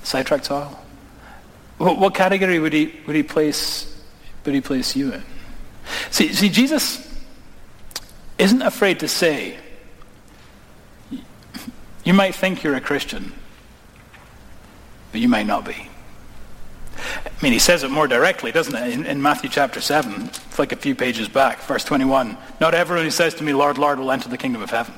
the 0.00 0.06
sidetracked 0.06 0.44
soil? 0.44 0.78
What, 1.82 1.98
what 1.98 2.14
category 2.14 2.60
would 2.60 2.72
he, 2.72 2.94
would 3.08 3.16
he 3.16 3.24
place 3.24 3.88
would 4.44 4.54
he 4.54 4.60
place 4.60 4.94
you 4.94 5.12
in? 5.12 5.22
See, 6.10 6.32
see, 6.32 6.48
Jesus 6.48 7.08
isn't 8.38 8.62
afraid 8.62 9.00
to 9.00 9.08
say, 9.08 9.56
you 12.04 12.14
might 12.14 12.36
think 12.36 12.62
you're 12.62 12.76
a 12.76 12.80
Christian, 12.80 13.32
but 15.10 15.20
you 15.20 15.28
might 15.28 15.46
not 15.46 15.64
be. 15.64 15.88
I 16.98 17.30
mean, 17.42 17.52
he 17.52 17.58
says 17.58 17.82
it 17.82 17.90
more 17.90 18.06
directly, 18.06 18.52
doesn't 18.52 18.76
it? 18.76 18.92
In, 18.92 19.04
in, 19.04 19.20
Matthew 19.20 19.50
chapter 19.50 19.80
7, 19.80 20.26
It's 20.26 20.58
like 20.60 20.70
a 20.70 20.76
few 20.76 20.94
pages 20.94 21.28
back, 21.28 21.62
verse 21.62 21.82
21. 21.82 22.36
Not 22.60 22.74
everyone 22.74 23.04
who 23.04 23.10
says 23.10 23.34
to 23.34 23.44
me, 23.44 23.52
Lord, 23.52 23.78
Lord, 23.78 23.98
will 23.98 24.12
enter 24.12 24.28
the 24.28 24.38
kingdom 24.38 24.62
of 24.62 24.70
heaven 24.70 24.94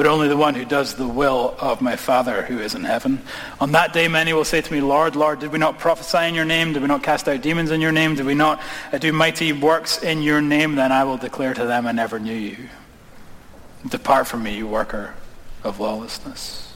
but 0.00 0.06
only 0.06 0.28
the 0.28 0.36
one 0.36 0.54
who 0.54 0.64
does 0.64 0.94
the 0.94 1.06
will 1.06 1.54
of 1.58 1.82
my 1.82 1.94
Father 1.94 2.40
who 2.40 2.58
is 2.58 2.74
in 2.74 2.84
heaven. 2.84 3.20
On 3.60 3.72
that 3.72 3.92
day 3.92 4.08
many 4.08 4.32
will 4.32 4.46
say 4.46 4.62
to 4.62 4.72
me, 4.72 4.80
Lord, 4.80 5.14
Lord, 5.14 5.40
did 5.40 5.52
we 5.52 5.58
not 5.58 5.78
prophesy 5.78 6.26
in 6.26 6.34
your 6.34 6.46
name? 6.46 6.72
Did 6.72 6.80
we 6.80 6.88
not 6.88 7.02
cast 7.02 7.28
out 7.28 7.42
demons 7.42 7.70
in 7.70 7.82
your 7.82 7.92
name? 7.92 8.14
Did 8.14 8.24
we 8.24 8.32
not 8.32 8.62
uh, 8.94 8.96
do 8.96 9.12
mighty 9.12 9.52
works 9.52 10.02
in 10.02 10.22
your 10.22 10.40
name? 10.40 10.76
Then 10.76 10.90
I 10.90 11.04
will 11.04 11.18
declare 11.18 11.52
to 11.52 11.66
them, 11.66 11.86
I 11.86 11.92
never 11.92 12.18
knew 12.18 12.32
you. 12.32 12.56
Depart 13.90 14.26
from 14.26 14.42
me, 14.42 14.56
you 14.56 14.66
worker 14.66 15.12
of 15.64 15.80
lawlessness. 15.80 16.69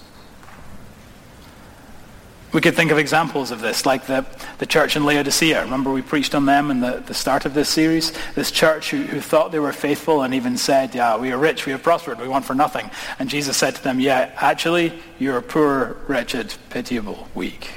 We 2.54 2.60
could 2.60 2.76
think 2.76 2.92
of 2.92 2.98
examples 2.98 3.50
of 3.50 3.60
this, 3.60 3.84
like 3.84 4.06
the, 4.06 4.24
the 4.58 4.66
church 4.66 4.94
in 4.94 5.04
Laodicea. 5.04 5.64
Remember 5.64 5.90
we 5.90 6.02
preached 6.02 6.36
on 6.36 6.46
them 6.46 6.70
in 6.70 6.78
the, 6.78 7.02
the 7.04 7.12
start 7.12 7.46
of 7.46 7.52
this 7.52 7.68
series? 7.68 8.12
This 8.36 8.52
church 8.52 8.90
who, 8.90 9.02
who 9.02 9.20
thought 9.20 9.50
they 9.50 9.58
were 9.58 9.72
faithful 9.72 10.22
and 10.22 10.32
even 10.32 10.56
said, 10.56 10.94
yeah, 10.94 11.16
we 11.16 11.32
are 11.32 11.36
rich, 11.36 11.66
we 11.66 11.72
have 11.72 11.82
prospered, 11.82 12.20
we 12.20 12.28
want 12.28 12.44
for 12.44 12.54
nothing. 12.54 12.88
And 13.18 13.28
Jesus 13.28 13.56
said 13.56 13.74
to 13.74 13.82
them, 13.82 13.98
yeah, 13.98 14.30
actually, 14.36 14.92
you're 15.18 15.42
poor, 15.42 15.96
wretched, 16.06 16.54
pitiable, 16.70 17.28
weak. 17.34 17.70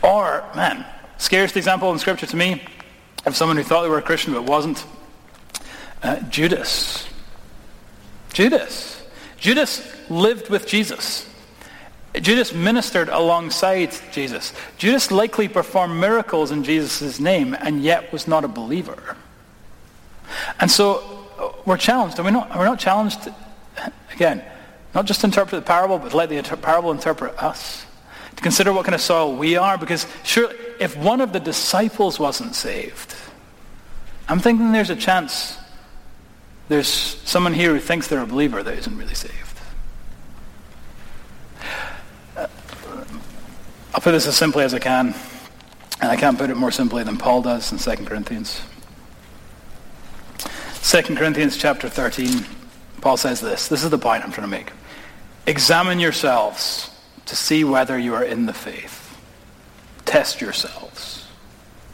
Or, 0.00 0.44
man, 0.54 0.86
scariest 1.18 1.56
example 1.56 1.90
in 1.90 1.98
Scripture 1.98 2.26
to 2.26 2.36
me 2.36 2.62
of 3.26 3.34
someone 3.34 3.56
who 3.56 3.64
thought 3.64 3.82
they 3.82 3.88
were 3.88 3.98
a 3.98 4.02
Christian 4.02 4.32
but 4.32 4.44
wasn't. 4.44 4.86
Uh, 6.04 6.20
Judas. 6.30 7.08
Judas. 8.32 9.04
Judas 9.38 9.84
lived 10.08 10.50
with 10.50 10.68
Jesus. 10.68 11.28
Judas 12.20 12.52
ministered 12.52 13.08
alongside 13.08 13.96
Jesus. 14.12 14.52
Judas 14.76 15.10
likely 15.10 15.48
performed 15.48 15.98
miracles 15.98 16.50
in 16.50 16.62
Jesus' 16.62 17.18
name 17.18 17.54
and 17.54 17.82
yet 17.82 18.12
was 18.12 18.28
not 18.28 18.44
a 18.44 18.48
believer. 18.48 19.16
And 20.60 20.70
so 20.70 21.22
uh, 21.38 21.52
we're 21.64 21.78
challenged. 21.78 22.18
Are 22.18 22.22
we 22.22 22.30
not, 22.30 22.50
are 22.50 22.58
we 22.58 22.64
not 22.64 22.78
challenged, 22.78 23.18
again, 24.12 24.44
not 24.94 25.06
just 25.06 25.24
interpret 25.24 25.62
the 25.62 25.66
parable, 25.66 25.98
but 25.98 26.12
let 26.12 26.28
the 26.28 26.36
inter- 26.36 26.56
parable 26.56 26.92
interpret 26.92 27.42
us? 27.42 27.86
To 28.36 28.42
consider 28.42 28.72
what 28.72 28.84
kind 28.84 28.94
of 28.94 29.00
soil 29.00 29.34
we 29.34 29.56
are? 29.56 29.78
Because 29.78 30.06
surely 30.22 30.54
if 30.80 30.96
one 30.96 31.20
of 31.20 31.32
the 31.32 31.40
disciples 31.40 32.18
wasn't 32.18 32.54
saved, 32.54 33.14
I'm 34.28 34.40
thinking 34.40 34.72
there's 34.72 34.90
a 34.90 34.96
chance 34.96 35.56
there's 36.68 36.88
someone 36.88 37.54
here 37.54 37.72
who 37.74 37.80
thinks 37.80 38.08
they're 38.08 38.22
a 38.22 38.26
believer 38.26 38.62
that 38.62 38.78
isn't 38.78 38.96
really 38.96 39.14
saved. 39.14 39.51
I'll 43.94 44.00
put 44.00 44.12
this 44.12 44.26
as 44.26 44.36
simply 44.36 44.64
as 44.64 44.72
I 44.72 44.78
can, 44.78 45.14
and 46.00 46.10
I 46.10 46.16
can't 46.16 46.38
put 46.38 46.50
it 46.50 46.56
more 46.56 46.70
simply 46.70 47.04
than 47.04 47.18
Paul 47.18 47.42
does 47.42 47.72
in 47.72 47.78
2 47.78 48.04
Corinthians. 48.04 48.62
2 50.82 51.02
Corinthians 51.14 51.56
chapter 51.56 51.88
13, 51.88 52.44
Paul 53.00 53.16
says 53.16 53.40
this. 53.40 53.68
This 53.68 53.84
is 53.84 53.90
the 53.90 53.98
point 53.98 54.24
I'm 54.24 54.32
trying 54.32 54.46
to 54.46 54.50
make. 54.50 54.72
Examine 55.46 56.00
yourselves 56.00 56.90
to 57.26 57.36
see 57.36 57.64
whether 57.64 57.98
you 57.98 58.14
are 58.14 58.24
in 58.24 58.46
the 58.46 58.52
faith. 58.52 59.18
Test 60.04 60.40
yourselves. 60.40 61.26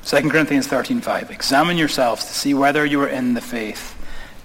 2 0.05 0.31
Corinthians 0.31 0.67
13:5. 0.67 1.31
Examine 1.31 1.77
yourselves 1.77 2.25
to 2.25 2.33
see 2.33 2.55
whether 2.55 2.85
you 2.85 3.03
are 3.03 3.09
in 3.09 3.35
the 3.35 3.41
faith. 3.41 3.95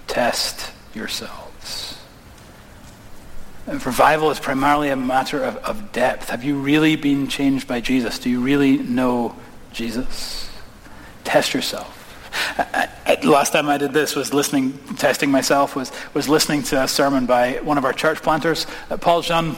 Test 0.06 0.72
yourselves. 0.94 1.93
Revival 3.66 4.30
is 4.30 4.38
primarily 4.38 4.90
a 4.90 4.96
matter 4.96 5.42
of, 5.42 5.56
of 5.58 5.92
depth. 5.92 6.28
Have 6.30 6.44
you 6.44 6.58
really 6.58 6.96
been 6.96 7.28
changed 7.28 7.66
by 7.66 7.80
Jesus? 7.80 8.18
Do 8.18 8.28
you 8.28 8.40
really 8.40 8.76
know 8.78 9.34
Jesus? 9.72 10.50
Test 11.24 11.54
yourself. 11.54 11.90
I, 12.58 12.90
I, 13.06 13.20
last 13.26 13.52
time 13.52 13.68
I 13.68 13.78
did 13.78 13.92
this 13.92 14.14
was 14.14 14.34
listening, 14.34 14.78
testing 14.96 15.30
myself, 15.30 15.74
was, 15.74 15.92
was 16.12 16.28
listening 16.28 16.62
to 16.64 16.82
a 16.82 16.88
sermon 16.88 17.26
by 17.26 17.54
one 17.62 17.78
of 17.78 17.84
our 17.84 17.92
church 17.92 18.22
planters. 18.22 18.66
Uh, 18.90 18.96
Paul 18.98 19.22
Jean 19.22 19.56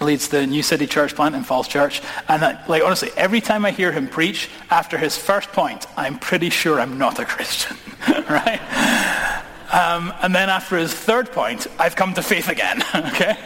leads 0.00 0.28
the 0.28 0.46
New 0.46 0.62
City 0.62 0.86
Church 0.86 1.14
plant 1.14 1.34
in 1.34 1.42
Falls 1.42 1.68
Church. 1.68 2.00
And 2.28 2.44
I, 2.44 2.64
like 2.66 2.82
honestly, 2.84 3.10
every 3.16 3.40
time 3.40 3.64
I 3.64 3.72
hear 3.72 3.92
him 3.92 4.08
preach, 4.08 4.50
after 4.70 4.98
his 4.98 5.16
first 5.16 5.50
point, 5.50 5.86
I'm 5.96 6.18
pretty 6.18 6.50
sure 6.50 6.80
I'm 6.80 6.98
not 6.98 7.18
a 7.18 7.24
Christian. 7.26 7.76
right? 8.28 9.42
Um, 9.72 10.12
and 10.20 10.34
then 10.34 10.50
after 10.50 10.76
his 10.76 10.92
third 10.92 11.32
point, 11.32 11.66
I've 11.78 11.96
come 11.96 12.12
to 12.14 12.22
faith 12.22 12.48
again. 12.48 12.82
okay? 12.94 13.36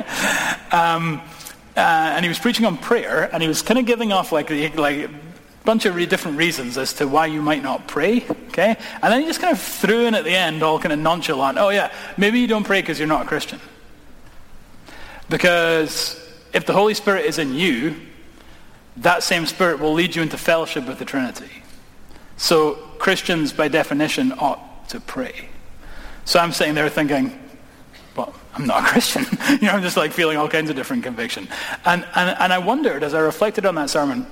Um, 0.72 1.22
uh, 1.76 1.80
and 1.80 2.24
he 2.24 2.28
was 2.28 2.38
preaching 2.38 2.66
on 2.66 2.76
prayer, 2.78 3.30
and 3.32 3.42
he 3.42 3.48
was 3.48 3.62
kind 3.62 3.78
of 3.78 3.86
giving 3.86 4.12
off 4.12 4.32
like, 4.32 4.50
like 4.50 4.96
a 4.96 5.10
bunch 5.64 5.84
of 5.84 5.94
re- 5.94 6.06
different 6.06 6.36
reasons 6.36 6.76
as 6.78 6.94
to 6.94 7.06
why 7.06 7.26
you 7.26 7.40
might 7.40 7.62
not 7.62 7.86
pray. 7.86 8.24
Okay? 8.48 8.76
And 9.02 9.12
then 9.12 9.20
he 9.20 9.26
just 9.26 9.40
kind 9.40 9.52
of 9.52 9.60
threw 9.60 10.06
in 10.06 10.14
at 10.14 10.24
the 10.24 10.34
end, 10.34 10.62
all 10.62 10.80
kind 10.80 10.92
of 10.92 10.98
nonchalant, 10.98 11.58
oh 11.58 11.68
yeah, 11.68 11.92
maybe 12.16 12.40
you 12.40 12.46
don't 12.46 12.64
pray 12.64 12.80
because 12.80 12.98
you're 12.98 13.08
not 13.08 13.26
a 13.26 13.28
Christian. 13.28 13.60
Because 15.28 16.20
if 16.52 16.66
the 16.66 16.72
Holy 16.72 16.94
Spirit 16.94 17.26
is 17.26 17.38
in 17.38 17.54
you, 17.54 17.96
that 18.98 19.22
same 19.22 19.46
Spirit 19.46 19.78
will 19.78 19.92
lead 19.92 20.16
you 20.16 20.22
into 20.22 20.38
fellowship 20.38 20.86
with 20.86 20.98
the 20.98 21.04
Trinity. 21.04 21.50
So 22.36 22.74
Christians, 22.98 23.52
by 23.52 23.68
definition, 23.68 24.32
ought 24.32 24.88
to 24.88 25.00
pray. 25.00 25.48
So 26.26 26.40
I'm 26.40 26.52
sitting 26.52 26.74
there 26.74 26.88
thinking, 26.88 27.40
well, 28.16 28.34
I'm 28.52 28.66
not 28.66 28.82
a 28.82 28.86
Christian. 28.86 29.24
you 29.50 29.68
know, 29.68 29.72
I'm 29.72 29.82
just 29.82 29.96
like 29.96 30.12
feeling 30.12 30.36
all 30.36 30.48
kinds 30.48 30.68
of 30.68 30.76
different 30.76 31.04
conviction. 31.04 31.48
And, 31.84 32.04
and, 32.14 32.36
and 32.38 32.52
I 32.52 32.58
wondered, 32.58 33.04
as 33.04 33.14
I 33.14 33.20
reflected 33.20 33.64
on 33.64 33.76
that 33.76 33.90
sermon, 33.90 34.26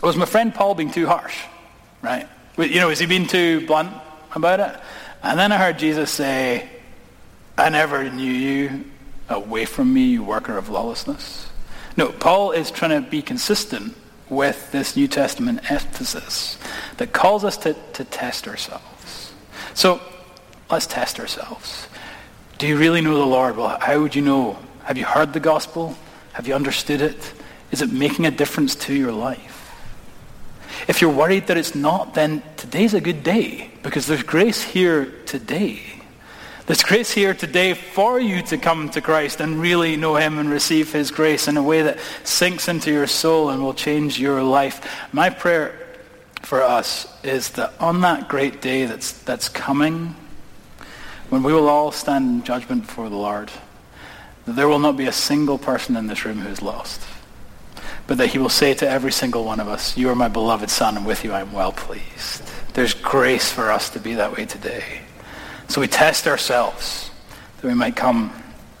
was 0.00 0.16
my 0.16 0.26
friend 0.26 0.54
Paul 0.54 0.76
being 0.76 0.92
too 0.92 1.06
harsh? 1.06 1.36
Right? 2.02 2.28
You 2.56 2.76
know, 2.76 2.90
is 2.90 3.00
he 3.00 3.06
being 3.06 3.26
too 3.26 3.66
blunt 3.66 3.92
about 4.34 4.60
it? 4.60 4.80
And 5.24 5.38
then 5.38 5.50
I 5.50 5.58
heard 5.58 5.78
Jesus 5.78 6.10
say, 6.10 6.68
I 7.58 7.68
never 7.68 8.08
knew 8.10 8.32
you. 8.32 8.84
Away 9.28 9.64
from 9.64 9.92
me, 9.92 10.02
you 10.02 10.22
worker 10.22 10.56
of 10.56 10.68
lawlessness. 10.68 11.48
No, 11.96 12.12
Paul 12.12 12.52
is 12.52 12.70
trying 12.70 13.02
to 13.02 13.10
be 13.10 13.22
consistent 13.22 13.96
with 14.28 14.70
this 14.70 14.96
New 14.96 15.08
Testament 15.08 15.70
emphasis 15.70 16.58
that 16.98 17.12
calls 17.12 17.42
us 17.42 17.56
to, 17.58 17.74
to 17.94 18.04
test 18.04 18.46
ourselves. 18.46 19.32
So 19.72 20.00
Let's 20.74 20.88
test 20.88 21.20
ourselves. 21.20 21.86
Do 22.58 22.66
you 22.66 22.76
really 22.76 23.00
know 23.00 23.16
the 23.16 23.24
Lord? 23.24 23.56
Well, 23.56 23.78
how 23.80 24.00
would 24.00 24.16
you 24.16 24.22
know? 24.22 24.58
Have 24.82 24.98
you 24.98 25.04
heard 25.04 25.32
the 25.32 25.38
gospel? 25.38 25.96
Have 26.32 26.48
you 26.48 26.54
understood 26.54 27.00
it? 27.00 27.32
Is 27.70 27.80
it 27.80 27.92
making 27.92 28.26
a 28.26 28.32
difference 28.32 28.74
to 28.86 28.92
your 28.92 29.12
life? 29.12 29.72
If 30.88 31.00
you're 31.00 31.12
worried 31.12 31.46
that 31.46 31.56
it's 31.56 31.76
not, 31.76 32.14
then 32.14 32.42
today's 32.56 32.92
a 32.92 33.00
good 33.00 33.22
day 33.22 33.70
because 33.84 34.08
there's 34.08 34.24
grace 34.24 34.64
here 34.64 35.12
today. 35.26 35.80
There's 36.66 36.82
grace 36.82 37.12
here 37.12 37.34
today 37.34 37.74
for 37.74 38.18
you 38.18 38.42
to 38.42 38.58
come 38.58 38.88
to 38.90 39.00
Christ 39.00 39.38
and 39.38 39.60
really 39.60 39.94
know 39.94 40.16
him 40.16 40.40
and 40.40 40.50
receive 40.50 40.92
his 40.92 41.12
grace 41.12 41.46
in 41.46 41.56
a 41.56 41.62
way 41.62 41.82
that 41.82 42.00
sinks 42.24 42.66
into 42.66 42.90
your 42.90 43.06
soul 43.06 43.50
and 43.50 43.62
will 43.62 43.74
change 43.74 44.18
your 44.18 44.42
life. 44.42 44.84
My 45.12 45.30
prayer 45.30 45.78
for 46.42 46.64
us 46.64 47.06
is 47.22 47.50
that 47.50 47.74
on 47.78 48.00
that 48.00 48.28
great 48.28 48.60
day 48.60 48.86
that's, 48.86 49.12
that's 49.22 49.48
coming, 49.48 50.16
when 51.30 51.42
we 51.42 51.52
will 51.52 51.68
all 51.68 51.90
stand 51.92 52.28
in 52.28 52.44
judgment 52.44 52.86
before 52.86 53.08
the 53.08 53.16
Lord, 53.16 53.50
that 54.46 54.56
there 54.56 54.68
will 54.68 54.78
not 54.78 54.96
be 54.96 55.06
a 55.06 55.12
single 55.12 55.58
person 55.58 55.96
in 55.96 56.06
this 56.06 56.24
room 56.24 56.40
who 56.40 56.48
is 56.48 56.62
lost, 56.62 57.00
but 58.06 58.18
that 58.18 58.28
he 58.28 58.38
will 58.38 58.48
say 58.48 58.74
to 58.74 58.88
every 58.88 59.12
single 59.12 59.44
one 59.44 59.60
of 59.60 59.68
us, 59.68 59.96
you 59.96 60.08
are 60.10 60.14
my 60.14 60.28
beloved 60.28 60.70
son, 60.70 60.96
and 60.96 61.06
with 61.06 61.24
you 61.24 61.32
I 61.32 61.40
am 61.40 61.52
well 61.52 61.72
pleased. 61.72 62.42
There's 62.74 62.94
grace 62.94 63.50
for 63.50 63.70
us 63.70 63.90
to 63.90 64.00
be 64.00 64.14
that 64.14 64.36
way 64.36 64.44
today. 64.46 65.00
So 65.68 65.80
we 65.80 65.88
test 65.88 66.26
ourselves 66.26 67.10
that 67.60 67.66
we 67.66 67.74
might 67.74 67.96
come 67.96 68.30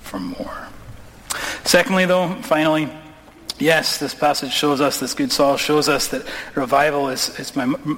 for 0.00 0.20
more. 0.20 0.68
Secondly, 1.64 2.04
though, 2.04 2.34
finally, 2.42 2.90
yes, 3.58 3.98
this 3.98 4.14
passage 4.14 4.52
shows 4.52 4.80
us, 4.80 5.00
this 5.00 5.14
good 5.14 5.32
soil 5.32 5.56
shows 5.56 5.88
us 5.88 6.08
that 6.08 6.26
revival 6.54 7.08
is, 7.08 7.38
is 7.38 7.50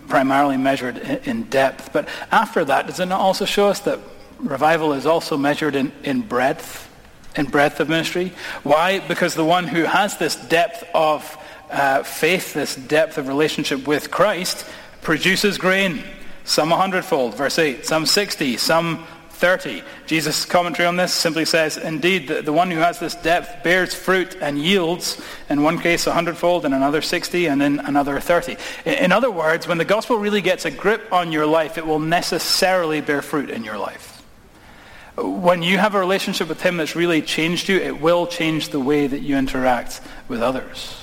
primarily 0.06 0.56
measured 0.56 0.98
in 0.98 1.44
depth. 1.44 1.92
But 1.92 2.08
after 2.30 2.64
that, 2.64 2.86
does 2.86 3.00
it 3.00 3.06
not 3.06 3.20
also 3.20 3.44
show 3.44 3.68
us 3.68 3.80
that 3.80 3.98
revival 4.38 4.92
is 4.92 5.06
also 5.06 5.36
measured 5.36 5.74
in, 5.74 5.92
in 6.02 6.22
breadth? 6.22 6.88
In 7.36 7.46
breadth 7.46 7.80
of 7.80 7.88
ministry. 7.88 8.32
Why? 8.62 9.00
Because 9.00 9.34
the 9.34 9.44
one 9.44 9.66
who 9.66 9.84
has 9.84 10.16
this 10.16 10.36
depth 10.36 10.84
of 10.94 11.36
uh, 11.70 12.02
faith, 12.02 12.54
this 12.54 12.74
depth 12.76 13.18
of 13.18 13.28
relationship 13.28 13.86
with 13.86 14.10
Christ, 14.10 14.64
produces 15.02 15.58
grain. 15.58 16.02
Some 16.44 16.72
a 16.72 16.76
hundredfold, 16.76 17.36
verse 17.36 17.58
8. 17.58 17.84
Some 17.84 18.06
60, 18.06 18.56
some 18.56 19.04
30. 19.36 19.82
Jesus' 20.06 20.44
commentary 20.46 20.86
on 20.86 20.96
this 20.96 21.12
simply 21.12 21.44
says, 21.44 21.76
Indeed, 21.76 22.28
the, 22.28 22.42
the, 22.42 22.52
one 22.52 22.70
who 22.70 22.78
has 22.78 22.98
this 22.98 23.14
depth 23.14 23.62
bears 23.62 23.94
fruit 23.94 24.36
and 24.40 24.58
yields, 24.58 25.20
in 25.50 25.62
one 25.62 25.78
case 25.78 26.06
a 26.06 26.12
hundredfold, 26.12 26.64
in 26.64 26.72
another 26.72 27.02
60, 27.02 27.46
and 27.46 27.62
in 27.62 27.80
another 27.80 28.18
30. 28.18 28.56
In, 28.86 28.94
in 28.94 29.12
other 29.12 29.30
words, 29.30 29.68
when 29.68 29.78
the 29.78 29.84
gospel 29.84 30.16
really 30.16 30.40
gets 30.40 30.64
a 30.64 30.70
grip 30.70 31.12
on 31.12 31.32
your 31.32 31.46
life, 31.46 31.76
it 31.76 31.86
will 31.86 31.98
necessarily 31.98 33.00
bear 33.00 33.20
fruit 33.20 33.50
in 33.50 33.62
your 33.62 33.76
life. 33.76 34.15
When 35.16 35.62
you 35.62 35.78
have 35.78 35.94
a 35.94 35.98
relationship 35.98 36.48
with 36.48 36.60
him 36.60 36.76
that's 36.76 36.94
really 36.94 37.22
changed 37.22 37.68
you, 37.68 37.78
it 37.78 38.00
will 38.00 38.26
change 38.26 38.68
the 38.68 38.80
way 38.80 39.06
that 39.06 39.20
you 39.20 39.36
interact 39.36 40.00
with 40.28 40.42
others. 40.42 40.94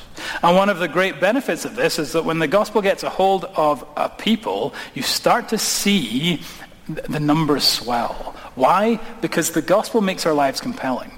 And 0.44 0.56
one 0.56 0.70
of 0.70 0.80
the 0.80 0.88
great 0.88 1.20
benefits 1.20 1.66
of 1.66 1.76
this 1.76 1.98
is 1.98 2.12
that 2.12 2.24
when 2.24 2.40
the 2.40 2.48
gospel 2.48 2.82
gets 2.82 3.04
a 3.04 3.10
hold 3.10 3.46
of 3.46 3.84
a 3.98 4.10
people, 4.10 4.74
you 4.94 5.02
start 5.02 5.50
to 5.50 5.58
see 5.58 6.42
the 6.88 7.20
numbers 7.20 7.64
swell. 7.64 8.36
Why? 8.56 9.00
Because 9.22 9.52
the 9.52 9.62
gospel 9.62 10.02
makes 10.02 10.26
our 10.26 10.34
lives 10.34 10.62
compelling. 10.62 11.12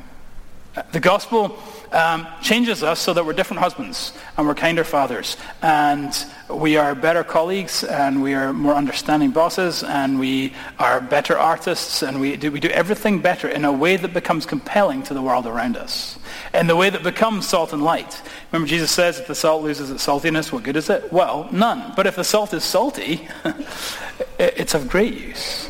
The 0.92 1.00
gospel 1.00 1.58
um, 1.94 2.28
changes 2.42 2.84
us 2.84 3.00
so 3.00 3.14
that 3.14 3.26
we're 3.26 3.34
different 3.34 3.62
husbands 3.62 4.12
and 4.38 4.46
we're 4.46 4.56
kinder 4.56 4.84
fathers 4.84 5.38
and 5.62 6.14
we 6.50 6.76
are 6.76 6.94
better 6.94 7.24
colleagues 7.24 7.84
and 7.84 8.22
we 8.22 8.34
are 8.34 8.52
more 8.52 8.74
understanding 8.74 9.32
bosses 9.32 9.84
and 9.84 10.20
we 10.20 10.54
are 10.78 11.00
better 11.00 11.38
artists 11.38 12.04
and 12.04 12.20
we 12.20 12.36
do, 12.36 12.52
we 12.52 12.60
do 12.60 12.68
everything 12.70 13.20
better 13.20 13.48
in 13.48 13.64
a 13.64 13.72
way 13.72 13.96
that 13.96 14.14
becomes 14.14 14.46
compelling 14.46 15.02
to 15.04 15.14
the 15.14 15.22
world 15.22 15.48
around 15.48 15.78
us. 15.78 16.20
In 16.54 16.68
the 16.68 16.76
way 16.76 16.90
that 16.90 17.04
becomes 17.04 17.48
salt 17.48 17.72
and 17.72 17.84
light. 17.84 18.22
Remember 18.52 18.68
Jesus 18.68 18.92
says 18.92 19.20
if 19.20 19.28
the 19.28 19.36
salt 19.36 19.64
loses 19.64 19.92
its 19.92 20.06
saltiness, 20.06 20.52
what 20.52 20.64
good 20.64 20.76
is 20.76 20.90
it? 20.90 21.12
Well, 21.14 21.48
none. 21.52 21.94
But 21.96 22.06
if 22.08 22.18
the 22.18 22.24
salt 22.26 22.54
is 22.54 22.66
salty, 22.66 23.28
it's 24.40 24.74
of 24.74 24.90
great 24.90 25.14
use. 25.14 25.70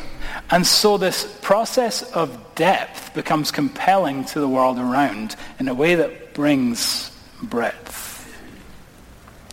And 0.50 0.66
so 0.66 0.96
this 0.96 1.24
process 1.42 2.02
of 2.12 2.54
depth 2.54 3.14
becomes 3.14 3.50
compelling 3.50 4.24
to 4.26 4.40
the 4.40 4.48
world 4.48 4.78
around 4.78 5.34
in 5.58 5.68
a 5.68 5.74
way 5.74 5.96
that 5.96 6.34
brings 6.34 7.10
breadth. 7.42 8.04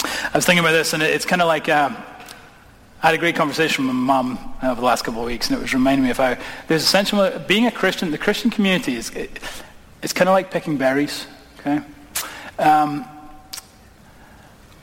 I 0.04 0.38
was 0.38 0.46
thinking 0.46 0.64
about 0.64 0.74
this, 0.74 0.94
and 0.94 1.02
it's 1.02 1.26
kind 1.26 1.42
of 1.42 1.48
like 1.48 1.70
um, 1.70 1.96
I 3.02 3.08
had 3.08 3.16
a 3.16 3.18
great 3.18 3.36
conversation 3.36 3.86
with 3.86 3.96
my 3.96 4.22
mum 4.22 4.56
over 4.62 4.80
the 4.80 4.86
last 4.86 5.04
couple 5.04 5.22
of 5.22 5.28
weeks, 5.28 5.50
and 5.50 5.58
it 5.58 5.62
was 5.62 5.74
reminding 5.74 6.06
me 6.06 6.12
of 6.12 6.18
how 6.18 6.38
there's 6.68 6.84
essentially 6.84 7.32
being 7.48 7.66
a 7.66 7.72
Christian. 7.72 8.12
The 8.12 8.18
Christian 8.18 8.50
community 8.50 8.96
is 8.96 9.10
it, 9.12 9.40
it's 10.02 10.14
kind 10.14 10.30
of 10.30 10.34
like 10.34 10.52
picking 10.52 10.78
berries. 10.78 11.26
Okay. 11.60 11.82
Um, 12.60 13.06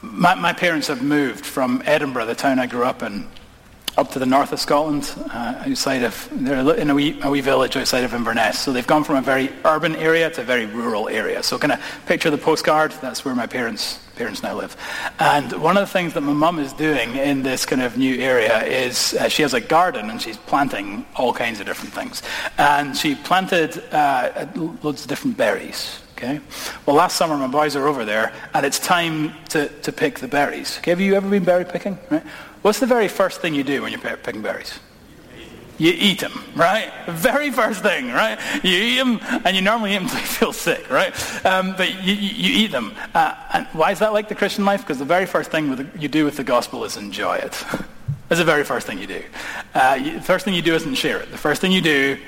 my, 0.02 0.34
my 0.34 0.52
parents 0.52 0.88
have 0.88 1.02
moved 1.02 1.44
from 1.44 1.82
Edinburgh, 1.84 2.26
the 2.26 2.34
town 2.34 2.58
I 2.58 2.66
grew 2.66 2.84
up 2.84 3.02
in, 3.02 3.28
up 4.00 4.10
to 4.12 4.18
the 4.18 4.24
north 4.24 4.50
of 4.50 4.58
Scotland, 4.58 5.12
uh, 5.30 5.62
outside 5.66 6.02
of, 6.02 6.26
they're 6.32 6.74
in 6.76 6.88
a 6.88 6.94
wee, 6.94 7.20
a 7.22 7.30
wee 7.30 7.42
village 7.42 7.76
outside 7.76 8.02
of 8.02 8.14
Inverness. 8.14 8.58
So 8.58 8.72
they've 8.72 8.86
gone 8.86 9.04
from 9.04 9.16
a 9.16 9.20
very 9.20 9.50
urban 9.66 9.94
area 9.94 10.30
to 10.30 10.40
a 10.40 10.44
very 10.44 10.64
rural 10.64 11.10
area. 11.10 11.42
So 11.42 11.58
kind 11.58 11.72
of 11.72 11.80
picture 12.06 12.30
the 12.30 12.38
postcard, 12.38 12.92
that's 13.02 13.26
where 13.26 13.34
my 13.34 13.46
parents, 13.46 14.00
parents 14.16 14.42
now 14.42 14.56
live. 14.56 14.74
And 15.18 15.52
one 15.60 15.76
of 15.76 15.82
the 15.82 15.92
things 15.92 16.14
that 16.14 16.22
my 16.22 16.32
mum 16.32 16.58
is 16.58 16.72
doing 16.72 17.14
in 17.14 17.42
this 17.42 17.66
kind 17.66 17.82
of 17.82 17.98
new 17.98 18.16
area 18.16 18.64
is 18.64 19.12
uh, 19.12 19.28
she 19.28 19.42
has 19.42 19.52
a 19.52 19.60
garden 19.60 20.08
and 20.08 20.20
she's 20.20 20.38
planting 20.38 21.04
all 21.16 21.34
kinds 21.34 21.60
of 21.60 21.66
different 21.66 21.92
things. 21.92 22.22
And 22.56 22.96
she 22.96 23.16
planted 23.16 23.82
uh, 23.92 24.46
loads 24.82 25.02
of 25.02 25.08
different 25.08 25.36
berries. 25.36 26.00
Okay. 26.22 26.38
Well, 26.84 26.96
last 26.96 27.16
summer 27.16 27.34
my 27.38 27.46
boys 27.46 27.74
are 27.76 27.88
over 27.88 28.04
there, 28.04 28.30
and 28.52 28.66
it's 28.66 28.78
time 28.78 29.32
to, 29.48 29.70
to 29.80 29.90
pick 29.90 30.18
the 30.18 30.28
berries. 30.28 30.76
Okay, 30.78 30.90
have 30.90 31.00
you 31.00 31.14
ever 31.14 31.26
been 31.26 31.44
berry 31.44 31.64
picking? 31.64 31.98
Right. 32.10 32.22
What's 32.60 32.78
the 32.78 32.84
very 32.84 33.08
first 33.08 33.40
thing 33.40 33.54
you 33.54 33.64
do 33.64 33.80
when 33.80 33.90
you're 33.90 34.16
picking 34.18 34.42
berries? 34.42 34.78
You 35.78 35.94
eat 35.96 36.20
them, 36.20 36.44
right? 36.54 36.92
Very 37.08 37.50
first 37.50 37.82
thing, 37.82 38.08
right? 38.08 38.38
You 38.62 38.76
eat 38.76 38.98
them, 38.98 39.18
and 39.46 39.56
you 39.56 39.62
normally 39.62 39.92
eat 39.92 39.94
them 39.94 40.02
until 40.02 40.20
you 40.20 40.26
feel 40.26 40.52
sick, 40.52 40.90
right? 40.90 41.14
Um, 41.46 41.74
but 41.74 42.04
you, 42.04 42.12
you, 42.12 42.28
you, 42.28 42.64
eat 42.64 42.70
them. 42.70 42.92
Uh, 43.14 43.34
and 43.54 43.66
why 43.68 43.92
is 43.92 44.00
that 44.00 44.12
like 44.12 44.28
the 44.28 44.34
Christian 44.34 44.66
life? 44.66 44.82
Because 44.82 44.98
the 44.98 45.06
very 45.06 45.24
first 45.24 45.50
thing 45.50 45.74
the, 45.74 45.86
you 45.98 46.08
do 46.08 46.26
with 46.26 46.36
the 46.36 46.44
gospel 46.44 46.84
is 46.84 46.98
enjoy 46.98 47.36
it. 47.36 47.64
That's 48.28 48.40
the 48.40 48.44
very 48.44 48.64
first 48.64 48.86
thing 48.86 48.98
you 48.98 49.06
do. 49.06 49.22
Uh, 49.72 49.98
you, 49.98 50.12
the 50.16 50.20
first 50.20 50.44
thing 50.44 50.52
you 50.52 50.60
do 50.60 50.74
isn't 50.74 50.96
share 50.96 51.18
it. 51.18 51.30
The 51.30 51.38
first 51.38 51.62
thing 51.62 51.72
you 51.72 51.80
do 51.80 52.18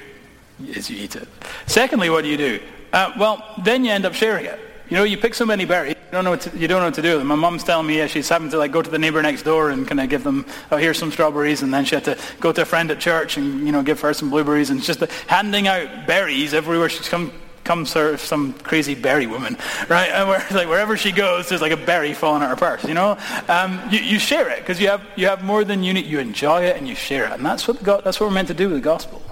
is 0.66 0.88
you 0.88 0.96
eat 0.96 1.14
it. 1.14 1.28
Secondly, 1.66 2.08
what 2.08 2.24
do 2.24 2.30
you 2.30 2.38
do? 2.38 2.58
Uh, 2.92 3.12
well, 3.18 3.54
then 3.62 3.84
you 3.84 3.90
end 3.90 4.04
up 4.04 4.14
sharing 4.14 4.44
it. 4.44 4.60
You 4.88 4.98
know, 4.98 5.04
you 5.04 5.16
pick 5.16 5.34
so 5.34 5.46
many 5.46 5.64
berries, 5.64 5.94
you 5.94 6.12
don't 6.12 6.24
know 6.24 6.30
what 6.30 6.42
to, 6.42 6.58
you 6.58 6.68
don't 6.68 6.80
know 6.80 6.86
what 6.86 6.94
to 6.94 7.02
do 7.02 7.12
with 7.12 7.20
them. 7.20 7.28
My 7.28 7.34
mom's 7.34 7.64
telling 7.64 7.86
me 7.86 7.96
yeah, 7.96 8.06
she's 8.06 8.28
having 8.28 8.50
to 8.50 8.58
like 8.58 8.72
go 8.72 8.82
to 8.82 8.90
the 8.90 8.98
neighbor 8.98 9.22
next 9.22 9.42
door 9.42 9.70
and 9.70 9.88
kind 9.88 10.00
of 10.00 10.10
give 10.10 10.22
them, 10.22 10.44
oh, 10.70 10.76
here's 10.76 10.98
some 10.98 11.10
strawberries, 11.10 11.62
and 11.62 11.72
then 11.72 11.86
she 11.86 11.94
had 11.94 12.04
to 12.04 12.18
go 12.40 12.52
to 12.52 12.60
a 12.60 12.64
friend 12.66 12.90
at 12.90 13.00
church 13.00 13.38
and 13.38 13.64
you 13.64 13.72
know 13.72 13.82
give 13.82 14.00
her 14.02 14.12
some 14.12 14.28
blueberries, 14.28 14.68
and 14.68 14.82
just 14.82 15.00
handing 15.28 15.66
out 15.66 16.06
berries 16.06 16.52
everywhere 16.52 16.90
she's 16.90 17.08
come 17.08 17.32
comes 17.64 17.94
her 17.94 18.18
some 18.18 18.52
crazy 18.54 18.94
berry 18.94 19.26
woman, 19.26 19.56
right? 19.88 20.10
And 20.10 20.28
where, 20.28 20.44
like 20.50 20.68
wherever 20.68 20.96
she 20.98 21.12
goes, 21.12 21.48
there's 21.48 21.62
like 21.62 21.72
a 21.72 21.76
berry 21.76 22.12
falling 22.12 22.42
out 22.42 22.50
her 22.50 22.56
purse. 22.56 22.84
You 22.84 22.92
know, 22.92 23.16
um, 23.48 23.80
you, 23.90 24.00
you, 24.00 24.18
share 24.18 24.50
it 24.50 24.58
because 24.58 24.78
you 24.78 24.88
have 24.88 25.02
you 25.16 25.26
have 25.28 25.42
more 25.42 25.64
than 25.64 25.82
you 25.82 25.94
need. 25.94 26.04
You 26.04 26.18
enjoy 26.18 26.64
it 26.64 26.76
and 26.76 26.86
you 26.86 26.94
share 26.94 27.24
it, 27.24 27.32
and 27.32 27.46
that's 27.46 27.66
what 27.66 27.80
that's 27.80 28.20
what 28.20 28.26
we're 28.26 28.34
meant 28.34 28.48
to 28.48 28.54
do 28.54 28.68
with 28.68 28.76
the 28.76 28.84
gospel. 28.84 29.22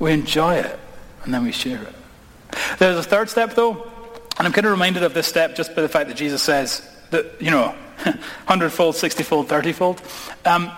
We 0.00 0.10
enjoy 0.10 0.56
it 0.56 0.80
and 1.24 1.32
then 1.32 1.44
we 1.44 1.52
share 1.52 1.80
it. 1.80 1.94
There's 2.78 2.98
a 2.98 3.02
third 3.02 3.30
step 3.30 3.54
though, 3.54 3.90
and 4.38 4.46
I'm 4.46 4.52
kind 4.52 4.66
of 4.66 4.72
reminded 4.72 5.02
of 5.02 5.14
this 5.14 5.26
step 5.26 5.54
just 5.54 5.74
by 5.74 5.82
the 5.82 5.88
fact 5.88 6.08
that 6.08 6.16
Jesus 6.16 6.42
says 6.42 6.88
that, 7.10 7.40
you 7.40 7.50
know, 7.50 7.74
hundredfold, 8.46 8.96
sixtyfold, 8.96 9.48
thirtyfold. 9.48 10.00
Um, 10.46 10.70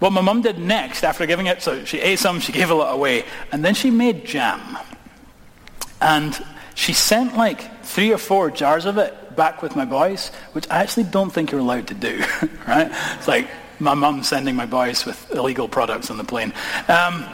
what 0.00 0.12
my 0.12 0.20
mum 0.20 0.42
did 0.42 0.58
next 0.58 1.04
after 1.04 1.24
giving 1.26 1.46
it, 1.46 1.62
so 1.62 1.84
she 1.84 2.00
ate 2.00 2.18
some, 2.18 2.40
she 2.40 2.52
gave 2.52 2.70
a 2.70 2.74
lot 2.74 2.92
away, 2.92 3.24
and 3.52 3.64
then 3.64 3.74
she 3.74 3.90
made 3.90 4.24
jam. 4.24 4.78
And 6.00 6.38
she 6.74 6.92
sent 6.92 7.36
like 7.36 7.84
three 7.84 8.12
or 8.12 8.18
four 8.18 8.50
jars 8.50 8.84
of 8.84 8.98
it 8.98 9.36
back 9.36 9.62
with 9.62 9.76
my 9.76 9.84
boys, 9.84 10.28
which 10.52 10.68
I 10.70 10.78
actually 10.78 11.04
don't 11.04 11.30
think 11.30 11.52
you're 11.52 11.60
allowed 11.60 11.88
to 11.88 11.94
do, 11.94 12.18
right? 12.66 12.90
It's 13.16 13.28
like 13.28 13.48
my 13.78 13.94
mum 13.94 14.22
sending 14.22 14.56
my 14.56 14.66
boys 14.66 15.04
with 15.04 15.30
illegal 15.30 15.68
products 15.68 16.10
on 16.10 16.16
the 16.16 16.24
plane. 16.24 16.52
Um, 16.88 17.24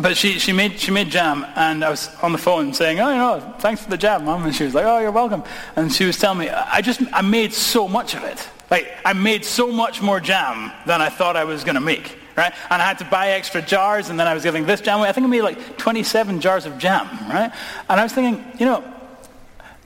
but 0.00 0.16
she, 0.16 0.38
she, 0.38 0.52
made, 0.52 0.78
she 0.80 0.90
made 0.90 1.10
jam, 1.10 1.46
and 1.56 1.84
I 1.84 1.90
was 1.90 2.08
on 2.22 2.32
the 2.32 2.38
phone 2.38 2.72
saying, 2.72 3.00
oh, 3.00 3.10
you 3.10 3.16
know, 3.16 3.54
thanks 3.58 3.82
for 3.82 3.90
the 3.90 3.98
jam, 3.98 4.24
Mom. 4.24 4.44
And 4.44 4.54
she 4.54 4.64
was 4.64 4.74
like, 4.74 4.86
oh, 4.86 4.98
you're 4.98 5.10
welcome. 5.10 5.42
And 5.76 5.92
she 5.92 6.04
was 6.04 6.18
telling 6.18 6.38
me, 6.38 6.48
I 6.48 6.80
just, 6.80 7.02
I 7.12 7.22
made 7.22 7.52
so 7.52 7.86
much 7.86 8.14
of 8.14 8.24
it. 8.24 8.48
Like, 8.70 8.90
I 9.04 9.12
made 9.12 9.44
so 9.44 9.70
much 9.70 10.00
more 10.00 10.20
jam 10.20 10.72
than 10.86 11.02
I 11.02 11.08
thought 11.08 11.36
I 11.36 11.44
was 11.44 11.64
going 11.64 11.74
to 11.74 11.80
make, 11.80 12.16
right? 12.36 12.52
And 12.70 12.80
I 12.80 12.86
had 12.86 12.98
to 12.98 13.04
buy 13.04 13.32
extra 13.32 13.60
jars, 13.60 14.08
and 14.08 14.18
then 14.18 14.26
I 14.26 14.34
was 14.34 14.42
giving 14.42 14.64
this 14.64 14.80
jam 14.80 15.00
away. 15.00 15.08
I 15.08 15.12
think 15.12 15.26
I 15.26 15.30
made 15.30 15.42
like 15.42 15.76
27 15.76 16.40
jars 16.40 16.66
of 16.66 16.78
jam, 16.78 17.06
right? 17.28 17.52
And 17.88 18.00
I 18.00 18.02
was 18.02 18.12
thinking, 18.12 18.44
you 18.58 18.66
know, 18.66 18.84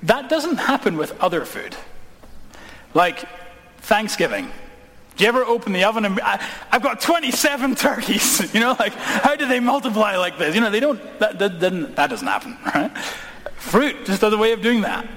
that 0.05 0.29
doesn't 0.29 0.57
happen 0.57 0.97
with 0.97 1.19
other 1.21 1.45
food. 1.45 1.75
Like 2.93 3.25
Thanksgiving. 3.79 4.51
Do 5.17 5.23
you 5.23 5.29
ever 5.29 5.45
open 5.45 5.73
the 5.73 5.85
oven 5.85 6.05
and 6.05 6.21
I, 6.21 6.37
have 6.71 6.83
got 6.83 7.01
27 7.01 7.75
turkeys? 7.77 8.43
You 8.55 8.61
know, 8.61 8.77
like 8.79 8.93
how 8.93 9.37
do 9.37 9.47
they 9.47 9.61
multiply 9.61 10.17
like 10.17 10.39
this? 10.39 10.55
You 10.55 10.61
know, 10.61 10.71
they 10.71 10.81
don't. 10.81 11.01
That, 11.19 11.39
that, 11.39 11.61
that 11.97 12.11
doesn't 12.11 12.27
happen, 12.27 12.57
right? 12.75 12.97
Fruit 13.57 14.05
just 14.05 14.21
has 14.21 14.33
a 14.33 14.39
way 14.39 14.53
of 14.53 14.63
doing 14.63 14.83
that, 14.83 15.09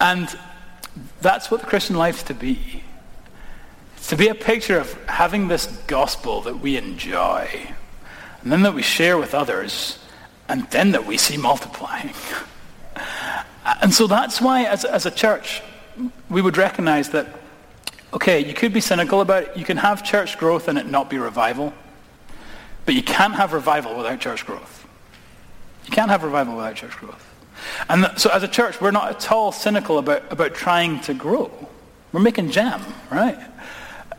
and 0.00 0.28
that's 1.20 1.50
what 1.50 1.60
the 1.60 1.66
Christian 1.66 1.96
life's 1.96 2.24
to 2.24 2.34
be. 2.34 2.82
It's 3.96 4.08
to 4.08 4.16
be 4.16 4.28
a 4.28 4.34
picture 4.34 4.78
of 4.78 4.92
having 5.04 5.48
this 5.48 5.66
gospel 5.86 6.42
that 6.42 6.60
we 6.60 6.76
enjoy, 6.76 7.48
and 8.42 8.52
then 8.52 8.62
that 8.62 8.74
we 8.74 8.82
share 8.82 9.16
with 9.16 9.34
others, 9.34 9.98
and 10.48 10.68
then 10.70 10.92
that 10.92 11.06
we 11.06 11.16
see 11.16 11.36
multiplying. 11.36 12.14
And 13.82 13.92
so 13.92 14.06
that's 14.06 14.40
why, 14.40 14.64
as, 14.64 14.86
as 14.86 15.04
a 15.04 15.10
church, 15.10 15.62
we 16.30 16.40
would 16.40 16.56
recognize 16.56 17.10
that 17.10 17.26
okay, 18.12 18.44
you 18.44 18.54
could 18.54 18.72
be 18.72 18.80
cynical 18.80 19.20
about 19.20 19.44
it. 19.44 19.56
You 19.56 19.64
can 19.64 19.76
have 19.76 20.04
church 20.04 20.38
growth 20.38 20.68
and 20.68 20.78
it 20.78 20.86
not 20.86 21.10
be 21.10 21.18
revival. 21.18 21.72
But 22.86 22.94
you 22.94 23.02
can't 23.02 23.34
have 23.34 23.52
revival 23.52 23.96
without 23.96 24.20
church 24.20 24.46
growth. 24.46 24.86
You 25.84 25.92
can't 25.92 26.10
have 26.10 26.22
revival 26.22 26.56
without 26.56 26.74
church 26.74 26.96
growth. 26.96 27.24
And 27.88 28.10
so 28.16 28.30
as 28.30 28.42
a 28.42 28.48
church, 28.48 28.80
we're 28.80 28.90
not 28.90 29.10
at 29.10 29.30
all 29.30 29.52
cynical 29.52 29.98
about, 29.98 30.30
about 30.32 30.54
trying 30.54 31.00
to 31.00 31.14
grow. 31.14 31.50
We're 32.12 32.20
making 32.20 32.50
jam, 32.50 32.82
right? 33.10 33.38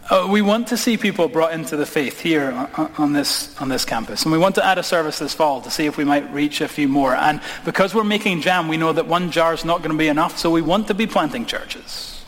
Uh, 0.10 0.28
we 0.30 0.42
want 0.42 0.68
to 0.68 0.78
see 0.78 0.98
people 0.98 1.28
brought 1.28 1.54
into 1.54 1.78
the 1.78 1.86
faith 1.86 2.20
here 2.20 2.52
on, 2.52 2.92
on, 2.98 3.14
this, 3.14 3.56
on 3.62 3.70
this 3.70 3.86
campus. 3.86 4.24
And 4.24 4.32
we 4.32 4.38
want 4.38 4.56
to 4.56 4.66
add 4.66 4.80
a 4.80 4.84
service 4.84 5.20
this 5.20 5.34
fall 5.34 5.62
to 5.62 5.70
see 5.70 5.86
if 5.86 5.98
we 5.98 6.04
might 6.04 6.32
reach 6.34 6.62
a 6.62 6.68
few 6.68 6.88
more. 6.88 7.16
And 7.16 7.42
because 7.64 7.94
we're 7.94 8.04
making 8.04 8.42
jam, 8.42 8.68
we 8.68 8.78
know 8.78 8.92
that 8.92 9.06
one 9.08 9.30
jar 9.30 9.54
is 9.54 9.64
not 9.64 9.80
going 9.80 9.92
to 9.92 9.98
be 9.98 10.08
enough, 10.08 10.38
so 10.38 10.50
we 10.50 10.62
want 10.62 10.88
to 10.88 10.96
be 10.96 11.06
planting 11.06 11.46
churches. 11.46 12.19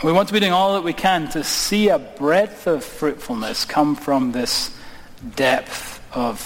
And 0.00 0.06
we 0.06 0.12
want 0.14 0.28
to 0.28 0.32
be 0.32 0.40
doing 0.40 0.52
all 0.52 0.72
that 0.74 0.82
we 0.82 0.94
can 0.94 1.28
to 1.32 1.44
see 1.44 1.90
a 1.90 1.98
breadth 1.98 2.66
of 2.66 2.82
fruitfulness 2.82 3.66
come 3.66 3.94
from 3.94 4.32
this 4.32 4.74
depth 5.36 6.02
of 6.16 6.40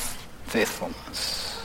faithfulness. 0.45 1.63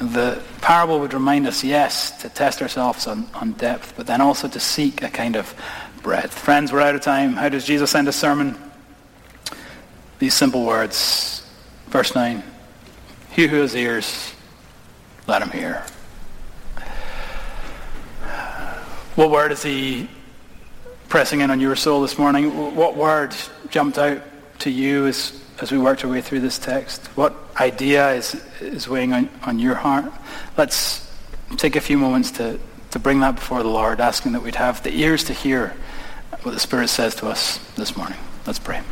The 0.00 0.42
parable 0.60 1.00
would 1.00 1.14
remind 1.14 1.46
us, 1.46 1.64
yes, 1.64 2.10
to 2.20 2.28
test 2.28 2.60
ourselves 2.60 3.06
on, 3.06 3.26
on 3.32 3.52
depth, 3.52 3.94
but 3.96 4.06
then 4.06 4.20
also 4.20 4.48
to 4.48 4.60
seek 4.60 5.02
a 5.02 5.08
kind 5.08 5.34
of 5.34 5.54
breadth. 6.02 6.38
Friends, 6.38 6.74
we're 6.74 6.82
out 6.82 6.94
of 6.94 7.00
time. 7.00 7.32
How 7.32 7.48
does 7.48 7.64
Jesus 7.64 7.94
end 7.94 8.06
a 8.06 8.12
sermon? 8.12 8.58
These 10.18 10.34
simple 10.34 10.66
words. 10.66 11.42
Verse 11.86 12.14
9. 12.14 12.42
He 13.30 13.46
who 13.46 13.56
has 13.62 13.74
ears, 13.74 14.34
let 15.26 15.40
him 15.40 15.52
hear. 15.52 15.86
What 19.14 19.30
word 19.30 19.52
is 19.52 19.62
he 19.62 20.08
pressing 21.08 21.40
in 21.40 21.50
on 21.50 21.58
your 21.58 21.74
soul 21.74 22.02
this 22.02 22.18
morning? 22.18 22.74
What 22.76 22.96
word 22.96 23.34
jumped 23.70 23.98
out 23.98 24.22
to 24.60 24.70
you 24.70 25.06
as, 25.06 25.40
as 25.60 25.72
we 25.72 25.78
worked 25.78 26.04
our 26.04 26.10
way 26.10 26.20
through 26.20 26.40
this 26.40 26.58
text? 26.58 27.06
What 27.16 27.34
idea 27.56 28.12
is, 28.12 28.34
is 28.60 28.88
weighing 28.88 29.12
on, 29.12 29.30
on 29.42 29.58
your 29.58 29.74
heart? 29.74 30.12
Let's 30.56 31.10
take 31.56 31.76
a 31.76 31.80
few 31.80 31.96
moments 31.96 32.30
to, 32.32 32.60
to 32.90 32.98
bring 32.98 33.20
that 33.20 33.36
before 33.36 33.62
the 33.62 33.68
Lord, 33.68 34.00
asking 34.00 34.32
that 34.32 34.42
we'd 34.42 34.56
have 34.56 34.82
the 34.82 34.94
ears 34.94 35.24
to 35.24 35.32
hear 35.32 35.74
what 36.42 36.52
the 36.52 36.60
Spirit 36.60 36.88
says 36.88 37.14
to 37.16 37.26
us 37.26 37.58
this 37.74 37.96
morning. 37.96 38.18
Let's 38.46 38.58
pray. 38.58 38.82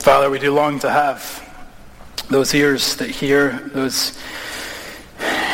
Father, 0.00 0.30
we 0.30 0.38
do 0.38 0.54
long 0.54 0.78
to 0.80 0.90
have 0.90 1.45
those 2.28 2.54
ears 2.54 2.96
that 2.96 3.08
hear, 3.08 3.52
those 3.72 4.18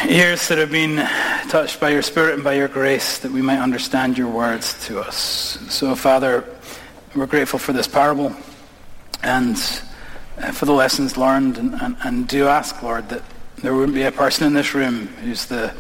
ears 0.08 0.48
that 0.48 0.58
have 0.58 0.70
been 0.70 0.96
touched 1.48 1.80
by 1.80 1.90
your 1.90 2.02
Spirit 2.02 2.34
and 2.34 2.44
by 2.44 2.54
your 2.54 2.68
grace, 2.68 3.18
that 3.18 3.30
we 3.30 3.42
might 3.42 3.58
understand 3.58 4.16
your 4.16 4.28
words 4.28 4.86
to 4.86 5.00
us. 5.00 5.16
So, 5.68 5.94
Father, 5.94 6.44
we're 7.14 7.26
grateful 7.26 7.58
for 7.58 7.72
this 7.72 7.86
parable 7.86 8.34
and 9.22 9.56
uh, 10.38 10.50
for 10.50 10.64
the 10.64 10.72
lessons 10.72 11.16
learned, 11.16 11.58
and, 11.58 11.74
and, 11.74 11.96
and 12.04 12.26
do 12.26 12.46
ask, 12.46 12.82
Lord, 12.82 13.08
that 13.10 13.22
there 13.58 13.74
wouldn't 13.74 13.94
be 13.94 14.02
a 14.02 14.12
person 14.12 14.46
in 14.46 14.54
this 14.54 14.74
room 14.74 15.08
who's 15.22 15.46
the 15.46 15.74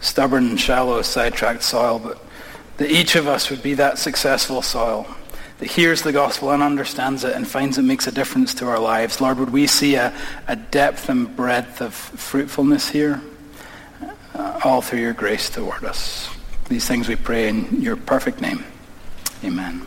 stubborn, 0.00 0.56
shallow, 0.56 1.02
sidetracked 1.02 1.62
soil, 1.62 1.98
but 1.98 2.18
that 2.78 2.90
each 2.90 3.16
of 3.16 3.28
us 3.28 3.50
would 3.50 3.62
be 3.62 3.74
that 3.74 3.98
successful 3.98 4.62
soil 4.62 5.06
that 5.58 5.70
hears 5.70 6.02
the 6.02 6.12
gospel 6.12 6.50
and 6.50 6.62
understands 6.62 7.24
it 7.24 7.34
and 7.34 7.46
finds 7.46 7.78
it 7.78 7.82
makes 7.82 8.06
a 8.06 8.12
difference 8.12 8.54
to 8.54 8.66
our 8.66 8.78
lives. 8.78 9.20
Lord, 9.20 9.38
would 9.38 9.50
we 9.50 9.66
see 9.66 9.96
a, 9.96 10.12
a 10.46 10.56
depth 10.56 11.08
and 11.08 11.34
breadth 11.34 11.80
of 11.80 11.94
fruitfulness 11.94 12.88
here? 12.88 13.20
all 14.64 14.82
through 14.82 15.00
your 15.00 15.12
grace 15.12 15.50
toward 15.50 15.84
us. 15.84 16.28
These 16.68 16.86
things 16.86 17.08
we 17.08 17.16
pray 17.16 17.48
in 17.48 17.80
your 17.80 17.96
perfect 17.96 18.40
name. 18.40 18.64
Amen. 19.44 19.86